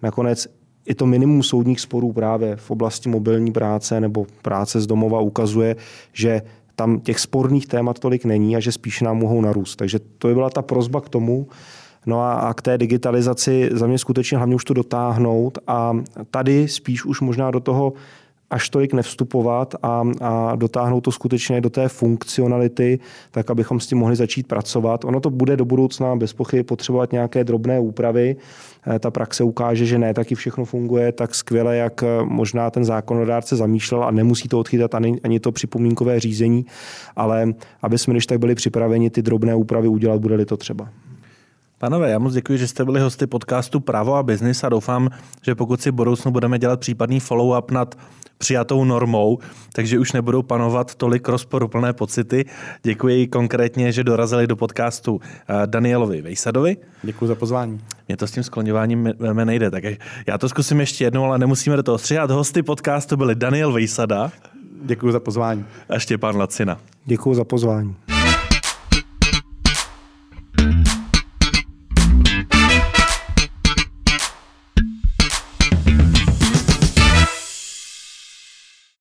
[0.03, 0.49] Nakonec
[0.91, 5.77] i to minimum soudních sporů právě v oblasti mobilní práce nebo práce z domova ukazuje,
[6.13, 6.43] že
[6.77, 9.77] tam těch sporných témat tolik není a že spíš nám mohou narůst.
[9.77, 11.47] Takže to by byla ta prozba k tomu,
[12.07, 15.93] No a, a k té digitalizaci za mě skutečně hlavně už to dotáhnout a
[16.31, 17.93] tady spíš už možná do toho
[18.51, 22.99] až tolik nevstupovat a, a dotáhnout to skutečně do té funkcionality,
[23.31, 25.05] tak abychom s tím mohli začít pracovat.
[25.05, 28.37] Ono to bude do budoucna bez pochyby potřebovat nějaké drobné úpravy.
[28.87, 32.85] Eh, ta praxe ukáže, že ne taky všechno funguje tak skvěle, jak eh, možná ten
[32.85, 36.67] zákonodárce zamýšlel a nemusí to odchytat ani, ani to připomínkové řízení,
[37.17, 40.89] ale aby jsme když tak byli připraveni ty drobné úpravy udělat, bude-li to třeba.
[41.81, 45.09] Panové, já moc děkuji, že jste byli hosty podcastu Právo a biznis a doufám,
[45.43, 47.95] že pokud si v budoucnu budeme dělat případný follow-up nad
[48.41, 49.39] přijatou normou,
[49.73, 52.45] takže už nebudou panovat tolik rozporuplné pocity.
[52.83, 56.77] Děkuji konkrétně, že dorazili do podcastu eh, Danielovi Vejsadovi.
[57.03, 57.81] Děkuji za pozvání.
[58.09, 59.13] Mě to s tím skloňováním
[59.45, 59.85] nejde, tak
[60.27, 62.31] já to zkusím ještě jednou, ale nemusíme do toho stříhat.
[62.31, 64.33] Hosty podcastu byli Daniel Vejsada.
[64.83, 65.65] Děkuji za pozvání.
[65.89, 66.79] A Štěpán Lacina.
[67.05, 67.97] Děkuji za pozvání.